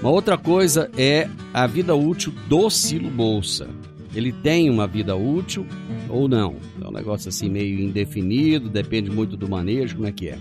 Uma 0.00 0.10
outra 0.10 0.36
coisa 0.36 0.90
é 0.98 1.28
a 1.52 1.66
vida 1.66 1.94
útil 1.94 2.32
do 2.48 2.68
silo 2.68 3.08
bolsa. 3.10 3.68
ele 4.14 4.32
tem 4.32 4.68
uma 4.68 4.86
vida 4.86 5.16
útil 5.16 5.66
ou 6.08 6.28
não? 6.28 6.56
É 6.80 6.86
um 6.86 6.92
negócio 6.92 7.28
assim 7.28 7.48
meio 7.48 7.80
indefinido, 7.80 8.68
depende 8.68 9.10
muito 9.10 9.36
do 9.36 9.48
manejo, 9.48 9.96
como 9.96 10.06
é 10.06 10.12
que 10.12 10.28
é? 10.28 10.38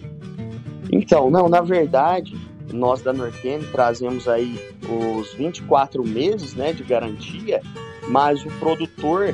Então, 0.92 1.32
não, 1.32 1.48
na 1.48 1.62
verdade, 1.62 2.36
nós 2.74 3.02
da 3.02 3.14
Nortene 3.14 3.66
trazemos 3.72 4.28
aí 4.28 4.60
os 4.90 5.34
24 5.34 6.04
meses 6.06 6.56
né, 6.56 6.74
de 6.74 6.84
garantia, 6.84 7.62
mas 8.10 8.44
o 8.46 8.50
produtor, 8.60 9.34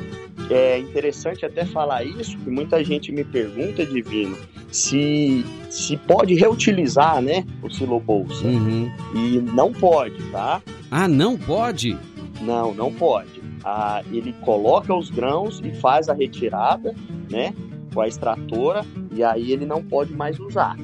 é 0.50 0.78
interessante 0.78 1.44
até 1.44 1.64
falar 1.64 2.04
isso, 2.04 2.36
que 2.38 2.50
muita 2.50 2.82
gente 2.84 3.12
me 3.12 3.24
pergunta, 3.24 3.84
Divino, 3.84 4.36
se, 4.70 5.44
se 5.68 5.96
pode 5.96 6.34
reutilizar 6.34 7.20
né, 7.20 7.44
o 7.62 7.70
silo 7.70 8.00
bolsa. 8.00 8.46
Uhum. 8.46 8.90
E 9.14 9.38
não 9.38 9.72
pode, 9.72 10.22
tá? 10.30 10.62
Ah, 10.90 11.08
não 11.08 11.36
pode? 11.36 11.96
Não, 12.40 12.74
não 12.74 12.92
pode. 12.92 13.40
Ah, 13.64 14.02
ele 14.10 14.32
coloca 14.44 14.94
os 14.94 15.10
grãos 15.10 15.60
e 15.64 15.72
faz 15.72 16.08
a 16.08 16.14
retirada, 16.14 16.94
né? 17.30 17.54
Com 17.92 18.00
a 18.00 18.08
extratora, 18.08 18.84
e 19.12 19.22
aí 19.22 19.52
ele 19.52 19.66
não 19.66 19.82
pode 19.82 20.12
mais 20.14 20.38
usar. 20.38 20.76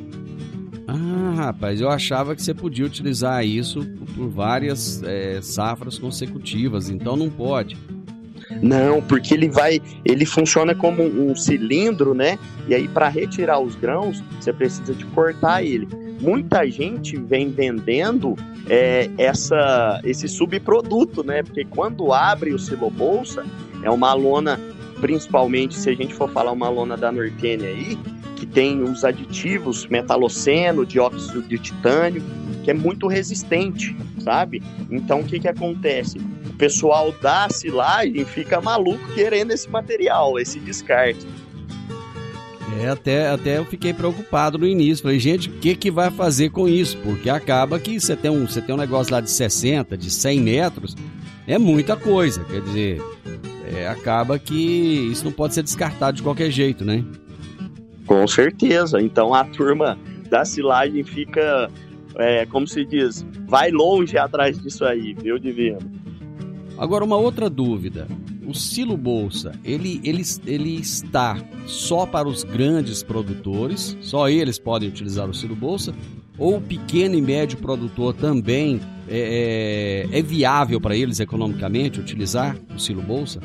Ah, 0.88 1.35
rapaz, 1.37 1.81
eu 1.81 1.88
achava 1.90 2.37
que 2.37 2.42
você 2.42 2.55
podia 2.55 2.87
utilizar 2.87 3.44
isso 3.44 3.85
por 4.14 4.29
várias 4.29 5.03
é, 5.03 5.40
safras 5.42 5.99
consecutivas, 5.99 6.88
então 6.88 7.16
não 7.16 7.29
pode. 7.29 7.77
Não, 8.62 9.03
porque 9.03 9.35
ele 9.35 9.49
vai, 9.49 9.81
ele 10.05 10.25
funciona 10.25 10.75
como 10.75 11.03
um 11.03 11.35
cilindro, 11.35 12.14
né? 12.14 12.38
E 12.68 12.75
aí 12.75 12.87
para 12.87 13.09
retirar 13.09 13.59
os 13.59 13.75
grãos, 13.75 14.22
você 14.40 14.53
precisa 14.53 14.94
de 14.94 15.05
cortar 15.07 15.62
ele. 15.62 15.88
Muita 16.20 16.64
gente 16.70 17.16
vem 17.16 17.51
vendendo 17.51 18.35
é, 18.68 19.11
essa, 19.18 20.01
esse 20.05 20.29
subproduto, 20.29 21.22
né? 21.22 21.42
Porque 21.42 21.64
quando 21.64 22.12
abre 22.12 22.55
o 22.55 22.59
silo 22.59 22.90
bolsa, 22.90 23.44
é 23.83 23.90
uma 23.90 24.14
lona, 24.14 24.59
principalmente 25.01 25.75
se 25.75 25.90
a 25.90 25.94
gente 25.94 26.14
for 26.14 26.31
falar 26.31 26.53
uma 26.53 26.68
lona 26.68 26.96
da 26.96 27.12
Nortene 27.12 27.66
aí, 27.66 27.99
que 28.37 28.46
tem 28.46 28.83
os 28.83 29.05
aditivos 29.05 29.87
metaloceno, 29.87 30.85
dióxido 30.85 31.42
de 31.42 31.59
titânio, 31.59 32.22
que 32.62 32.70
é 32.70 32.75
muito 32.75 33.09
resistente, 33.09 33.96
sabe? 34.20 34.62
Então 34.90 35.20
o 35.20 35.25
que 35.25 35.40
que 35.40 35.49
acontece? 35.49 36.18
O 36.18 36.53
pessoal 36.57 37.12
da 37.20 37.49
silagem 37.49 38.25
fica 38.25 38.61
maluco 38.61 39.12
querendo 39.14 39.51
esse 39.51 39.68
material, 39.68 40.38
esse 40.38 40.61
descarte. 40.61 41.27
É, 42.79 42.88
até, 42.88 43.29
até 43.29 43.59
eu 43.59 43.64
fiquei 43.64 43.94
preocupado 43.94 44.59
no 44.59 44.66
início. 44.66 45.03
Falei, 45.03 45.18
gente, 45.18 45.49
o 45.49 45.53
que, 45.53 45.75
que 45.75 45.90
vai 45.90 46.11
fazer 46.11 46.51
com 46.51 46.68
isso? 46.68 46.99
Porque 46.99 47.31
acaba 47.31 47.79
que 47.79 47.99
você 47.99 48.14
tem, 48.14 48.31
um, 48.31 48.46
você 48.46 48.61
tem 48.61 48.75
um 48.75 48.79
negócio 48.79 49.12
lá 49.12 49.20
de 49.20 49.31
60, 49.31 49.96
de 49.96 50.11
100 50.11 50.40
metros, 50.40 50.96
é 51.46 51.59
muita 51.59 51.96
coisa. 51.96 52.44
Quer 52.44 52.61
dizer, 52.61 53.03
é, 53.75 53.88
acaba 53.88 54.38
que 54.38 55.09
isso 55.11 55.25
não 55.25 55.33
pode 55.33 55.55
ser 55.55 55.62
descartado 55.62 56.16
de 56.18 56.22
qualquer 56.22 56.51
jeito, 56.51 56.85
né? 56.85 57.03
Com 58.07 58.27
certeza. 58.27 59.01
Então 59.01 59.35
a 59.35 59.45
turma 59.45 59.99
da 60.31 60.45
silagem 60.45 61.03
fica, 61.05 61.71
é, 62.16 62.47
como 62.47 62.66
se 62.66 62.85
diz, 62.85 63.27
vai 63.47 63.71
longe 63.71 64.16
atrás 64.16 64.61
disso 64.61 64.85
aí, 64.85 65.14
viu, 65.14 65.38
Divino? 65.38 65.79
Agora, 66.79 67.05
uma 67.05 67.16
outra 67.16 67.49
dúvida. 67.49 68.07
O 68.47 68.55
silo 68.55 68.97
bolsa, 68.97 69.53
ele, 69.64 70.01
ele, 70.05 70.23
ele 70.47 70.77
está 70.77 71.37
só 71.66 72.07
para 72.07 72.29
os 72.29 72.45
grandes 72.45 73.03
produtores, 73.03 73.97
só 74.01 74.29
eles 74.29 74.57
podem 74.57 74.88
utilizar 74.88 75.29
o 75.29 75.35
silo 75.35 75.57
bolsa, 75.57 75.92
ou 76.38 76.59
o 76.59 76.61
pequeno 76.61 77.16
e 77.16 77.23
médio 77.23 77.59
produtor 77.59 78.14
também 78.14 78.81
é, 79.09 80.07
é, 80.12 80.19
é 80.19 80.23
viável 80.23 80.81
para 80.81 80.97
eles 80.97 81.19
economicamente 81.19 81.99
utilizar 81.99 82.57
o 82.73 82.79
silo 82.79 83.03
bolsa? 83.03 83.40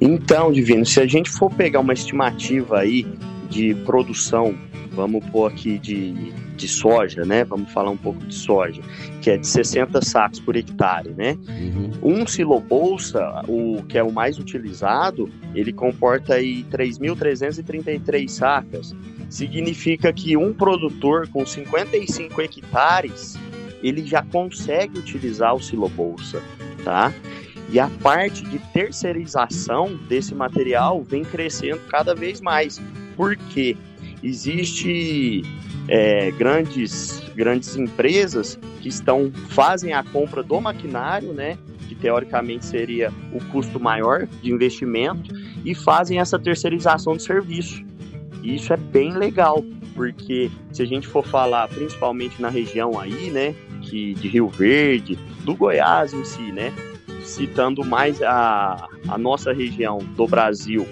Então, 0.00 0.52
Divino, 0.52 0.84
se 0.84 1.00
a 1.00 1.06
gente 1.06 1.30
for 1.30 1.52
pegar 1.52 1.80
uma 1.80 1.92
estimativa 1.92 2.80
aí 2.80 3.06
de 3.48 3.74
produção, 3.86 4.54
vamos 4.94 5.24
pôr 5.26 5.50
aqui 5.50 5.78
de, 5.78 6.12
de 6.56 6.68
soja, 6.68 7.24
né? 7.24 7.44
Vamos 7.44 7.70
falar 7.72 7.90
um 7.90 7.96
pouco 7.96 8.24
de 8.24 8.34
soja, 8.34 8.80
que 9.20 9.30
é 9.30 9.36
de 9.36 9.46
60 9.46 10.00
sacos 10.02 10.40
por 10.40 10.56
hectare, 10.56 11.10
né? 11.10 11.36
Uhum. 11.48 12.20
Um 12.20 12.26
silobolsa, 12.26 13.42
o 13.48 13.82
que 13.84 13.98
é 13.98 14.02
o 14.02 14.12
mais 14.12 14.38
utilizado, 14.38 15.28
ele 15.54 15.72
comporta 15.72 16.34
aí 16.34 16.64
3.333 16.70 18.28
sacas. 18.28 18.94
Significa 19.28 20.12
que 20.12 20.36
um 20.36 20.52
produtor 20.52 21.28
com 21.28 21.44
55 21.44 22.40
hectares, 22.40 23.36
ele 23.82 24.06
já 24.06 24.22
consegue 24.22 24.98
utilizar 24.98 25.54
o 25.54 25.60
silobolsa, 25.60 26.42
tá? 26.84 27.12
E 27.74 27.80
a 27.80 27.88
parte 27.88 28.44
de 28.44 28.60
terceirização 28.72 29.96
desse 30.08 30.32
material 30.32 31.02
vem 31.02 31.24
crescendo 31.24 31.80
cada 31.88 32.14
vez 32.14 32.40
mais. 32.40 32.80
Por 33.16 33.34
quê? 33.34 33.76
Existe 34.22 35.42
é, 35.88 36.30
grandes, 36.30 37.20
grandes 37.34 37.74
empresas 37.74 38.56
que 38.80 38.88
estão 38.88 39.28
fazem 39.48 39.92
a 39.92 40.04
compra 40.04 40.40
do 40.40 40.60
maquinário, 40.60 41.32
né? 41.32 41.58
Que 41.88 41.96
teoricamente 41.96 42.64
seria 42.64 43.12
o 43.32 43.44
custo 43.46 43.80
maior 43.80 44.28
de 44.40 44.52
investimento, 44.52 45.34
e 45.64 45.74
fazem 45.74 46.20
essa 46.20 46.38
terceirização 46.38 47.16
de 47.16 47.24
serviço. 47.24 47.84
E 48.40 48.54
isso 48.54 48.72
é 48.72 48.76
bem 48.76 49.14
legal, 49.14 49.64
porque 49.96 50.48
se 50.70 50.80
a 50.80 50.86
gente 50.86 51.08
for 51.08 51.26
falar 51.26 51.66
principalmente 51.66 52.40
na 52.40 52.50
região 52.50 53.00
aí, 53.00 53.30
né? 53.30 53.52
Que, 53.82 54.14
de 54.14 54.28
Rio 54.28 54.48
Verde, 54.48 55.18
do 55.44 55.56
Goiás 55.56 56.14
em 56.14 56.24
si, 56.24 56.52
né? 56.52 56.72
Citando 57.24 57.84
mais 57.84 58.22
a, 58.22 58.88
a 59.08 59.18
nossa 59.18 59.52
região 59.52 59.98
do 60.16 60.26
Brasil, 60.26 60.86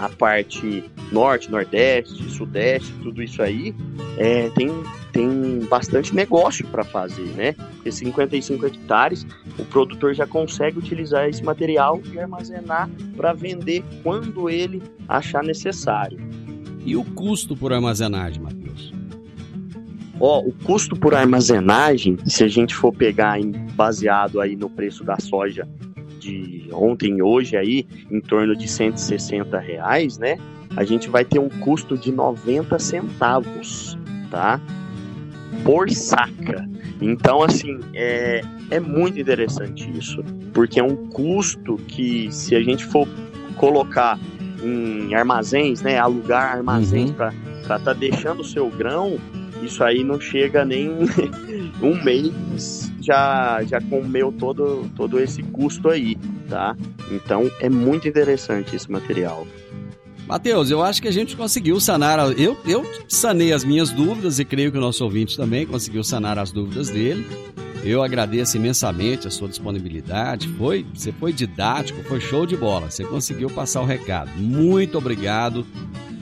a 0.00 0.08
parte 0.08 0.84
norte, 1.12 1.50
nordeste, 1.50 2.30
sudeste, 2.30 2.92
tudo 3.02 3.22
isso 3.22 3.42
aí, 3.42 3.74
é, 4.16 4.48
tem, 4.50 4.70
tem 5.12 5.60
bastante 5.68 6.14
negócio 6.14 6.66
para 6.68 6.84
fazer, 6.84 7.26
né? 7.36 7.52
Porque 7.52 7.92
55 7.92 8.66
hectares, 8.66 9.26
o 9.58 9.64
produtor 9.64 10.14
já 10.14 10.26
consegue 10.26 10.78
utilizar 10.78 11.28
esse 11.28 11.42
material 11.42 12.00
e 12.12 12.18
armazenar 12.18 12.88
para 13.16 13.32
vender 13.32 13.84
quando 14.02 14.48
ele 14.48 14.82
achar 15.08 15.42
necessário. 15.42 16.18
E 16.84 16.96
o 16.96 17.04
custo 17.04 17.54
por 17.54 17.72
armazenagem, 17.72 18.40
Matheus? 18.42 18.59
Ó, 20.20 20.40
o 20.40 20.52
custo 20.52 20.94
por 20.94 21.14
armazenagem, 21.14 22.18
se 22.26 22.44
a 22.44 22.48
gente 22.48 22.74
for 22.74 22.92
pegar 22.92 23.40
em, 23.40 23.52
baseado 23.74 24.38
aí 24.38 24.54
no 24.54 24.68
preço 24.68 25.02
da 25.02 25.18
soja 25.18 25.66
de 26.18 26.68
ontem 26.72 27.16
e 27.16 27.22
hoje 27.22 27.56
aí, 27.56 27.86
em 28.10 28.20
torno 28.20 28.54
de 28.54 28.68
160 28.68 29.58
reais, 29.58 30.18
né? 30.18 30.36
A 30.76 30.84
gente 30.84 31.08
vai 31.08 31.24
ter 31.24 31.38
um 31.38 31.48
custo 31.48 31.96
de 31.96 32.12
90 32.12 32.78
centavos, 32.78 33.98
tá? 34.30 34.60
Por 35.64 35.90
saca. 35.90 36.68
Então, 37.00 37.42
assim, 37.42 37.80
é, 37.94 38.42
é 38.70 38.78
muito 38.78 39.18
interessante 39.18 39.90
isso, 39.98 40.22
porque 40.52 40.78
é 40.78 40.84
um 40.84 41.08
custo 41.08 41.76
que, 41.88 42.30
se 42.30 42.54
a 42.54 42.62
gente 42.62 42.84
for 42.84 43.08
colocar 43.56 44.18
em 44.62 45.14
armazéns, 45.14 45.80
né, 45.80 45.98
alugar 45.98 46.56
armazéns 46.56 47.08
Uhum. 47.10 47.16
para 47.16 47.32
estar 47.62 47.78
tá 47.80 47.92
deixando 47.94 48.40
o 48.40 48.44
seu 48.44 48.68
grão, 48.68 49.18
isso 49.62 49.82
aí 49.82 50.02
não 50.02 50.20
chega 50.20 50.64
nem 50.64 50.90
um 51.82 52.02
mês 52.02 52.90
já 53.00 53.62
já 53.64 53.80
comeu 53.80 54.32
todo 54.32 54.90
todo 54.96 55.18
esse 55.18 55.42
custo 55.42 55.88
aí, 55.88 56.16
tá? 56.48 56.76
Então 57.10 57.50
é 57.60 57.68
muito 57.68 58.06
interessante 58.06 58.76
esse 58.76 58.90
material. 58.90 59.46
Matheus, 60.26 60.70
eu 60.70 60.80
acho 60.80 61.02
que 61.02 61.08
a 61.08 61.12
gente 61.12 61.36
conseguiu 61.36 61.80
sanar. 61.80 62.20
Eu, 62.38 62.56
eu 62.64 62.86
sanei 63.08 63.52
as 63.52 63.64
minhas 63.64 63.90
dúvidas 63.90 64.38
e 64.38 64.44
creio 64.44 64.70
que 64.70 64.78
o 64.78 64.80
nosso 64.80 65.02
ouvinte 65.02 65.36
também 65.36 65.66
conseguiu 65.66 66.04
sanar 66.04 66.38
as 66.38 66.52
dúvidas 66.52 66.88
dele. 66.88 67.26
Eu 67.82 68.00
agradeço 68.02 68.56
imensamente 68.56 69.26
a 69.26 69.30
sua 69.30 69.48
disponibilidade. 69.48 70.46
Foi, 70.50 70.86
você 70.94 71.10
foi 71.10 71.32
didático, 71.32 72.04
foi 72.04 72.20
show 72.20 72.46
de 72.46 72.56
bola. 72.56 72.90
Você 72.90 73.04
conseguiu 73.04 73.50
passar 73.50 73.80
o 73.80 73.86
recado. 73.86 74.30
Muito 74.36 74.98
obrigado 74.98 75.66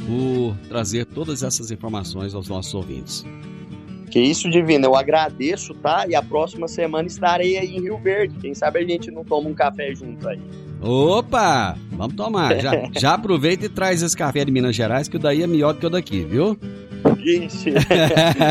por 0.09 0.57
trazer 0.69 1.05
todas 1.05 1.43
essas 1.43 1.71
informações 1.71 2.35
aos 2.35 2.49
nossos 2.49 2.73
ouvintes. 2.73 3.27
Que 4.11 4.19
isso, 4.19 4.49
Divino, 4.49 4.87
eu 4.87 4.97
agradeço, 4.97 5.75
tá? 5.75 6.07
E 6.09 6.15
a 6.15 6.23
próxima 6.23 6.67
semana 6.67 7.07
estarei 7.07 7.59
aí 7.59 7.77
em 7.77 7.83
Rio 7.83 7.99
Verde. 7.99 8.35
Quem 8.41 8.55
sabe 8.55 8.79
a 8.79 8.87
gente 8.87 9.11
não 9.11 9.23
toma 9.23 9.51
um 9.51 9.55
café 9.55 9.95
juntos 9.95 10.27
aí. 10.27 10.41
Opa! 10.81 11.77
Vamos 11.93 12.15
tomar. 12.15 12.59
Já, 12.59 12.73
já 12.99 13.15
aproveita 13.15 13.67
e 13.67 13.69
traz 13.69 14.03
esse 14.03 14.17
café 14.17 14.47
de 14.47 14.51
Minas 14.51 14.75
Gerais, 14.75 15.09
que 15.09 15.17
o 15.17 15.19
daí 15.19 15.43
é 15.43 15.47
melhor 15.47 15.75
do 15.75 15.81
que 15.81 15.87
o 15.87 15.91
daqui, 15.91 16.25
viu? 16.25 16.59
Ixi, 17.19 17.75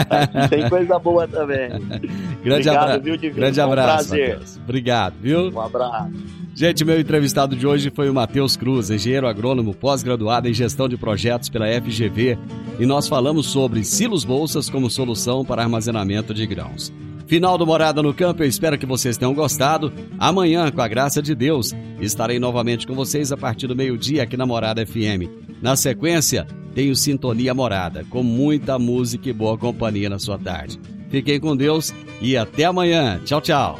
aqui 0.09 0.49
tem 0.49 0.69
coisa 0.69 0.99
boa 0.99 1.27
também. 1.27 1.69
Grande, 2.43 2.69
Obrigado, 2.69 2.83
abra... 2.83 2.99
viu, 2.99 3.17
Divino? 3.17 3.35
Grande 3.35 3.55
Foi 3.55 3.65
um 3.65 3.71
abraço. 3.71 4.09
prazer. 4.09 4.29
Matheus. 4.29 4.57
Obrigado, 4.57 5.15
viu? 5.19 5.51
Um 5.51 5.59
abraço. 5.59 6.11
Gente, 6.57 6.83
meu 6.83 6.99
entrevistado 6.99 7.55
de 7.55 7.67
hoje 7.67 7.91
foi 7.93 8.09
o 8.09 8.13
Matheus 8.15 8.57
Cruz, 8.57 8.89
engenheiro 8.89 9.27
agrônomo 9.27 9.75
pós-graduado 9.75 10.49
em 10.49 10.53
gestão 10.55 10.89
de 10.89 10.97
projetos 10.97 11.49
pela 11.49 11.67
FGV, 11.67 12.35
e 12.79 12.85
nós 12.87 13.07
falamos 13.07 13.45
sobre 13.45 13.83
silos 13.83 14.25
bolsas 14.25 14.67
como 14.67 14.89
solução 14.89 15.45
para 15.45 15.61
armazenamento 15.61 16.33
de 16.33 16.47
grãos. 16.47 16.91
Final 17.27 17.59
do 17.59 17.67
Morada 17.67 18.01
no 18.01 18.11
Campo, 18.11 18.41
eu 18.41 18.47
espero 18.47 18.75
que 18.75 18.87
vocês 18.87 19.17
tenham 19.17 19.35
gostado. 19.35 19.93
Amanhã, 20.17 20.71
com 20.71 20.81
a 20.81 20.87
graça 20.87 21.21
de 21.21 21.35
Deus, 21.35 21.75
estarei 22.01 22.39
novamente 22.39 22.87
com 22.87 22.95
vocês 22.95 23.31
a 23.31 23.37
partir 23.37 23.67
do 23.67 23.75
meio-dia 23.75 24.23
aqui 24.23 24.35
na 24.35 24.47
Morada 24.47 24.83
FM. 24.83 25.29
Na 25.61 25.75
sequência, 25.75 26.47
tenho 26.73 26.95
Sintonia 26.95 27.53
Morada, 27.53 28.03
com 28.09 28.23
muita 28.23 28.79
música 28.79 29.29
e 29.29 29.33
boa 29.33 29.59
companhia 29.59 30.09
na 30.09 30.17
sua 30.17 30.39
tarde. 30.39 30.79
Fiquem 31.11 31.39
com 31.39 31.55
Deus 31.55 31.93
e 32.19 32.35
até 32.35 32.65
amanhã. 32.65 33.21
Tchau, 33.23 33.41
tchau. 33.41 33.79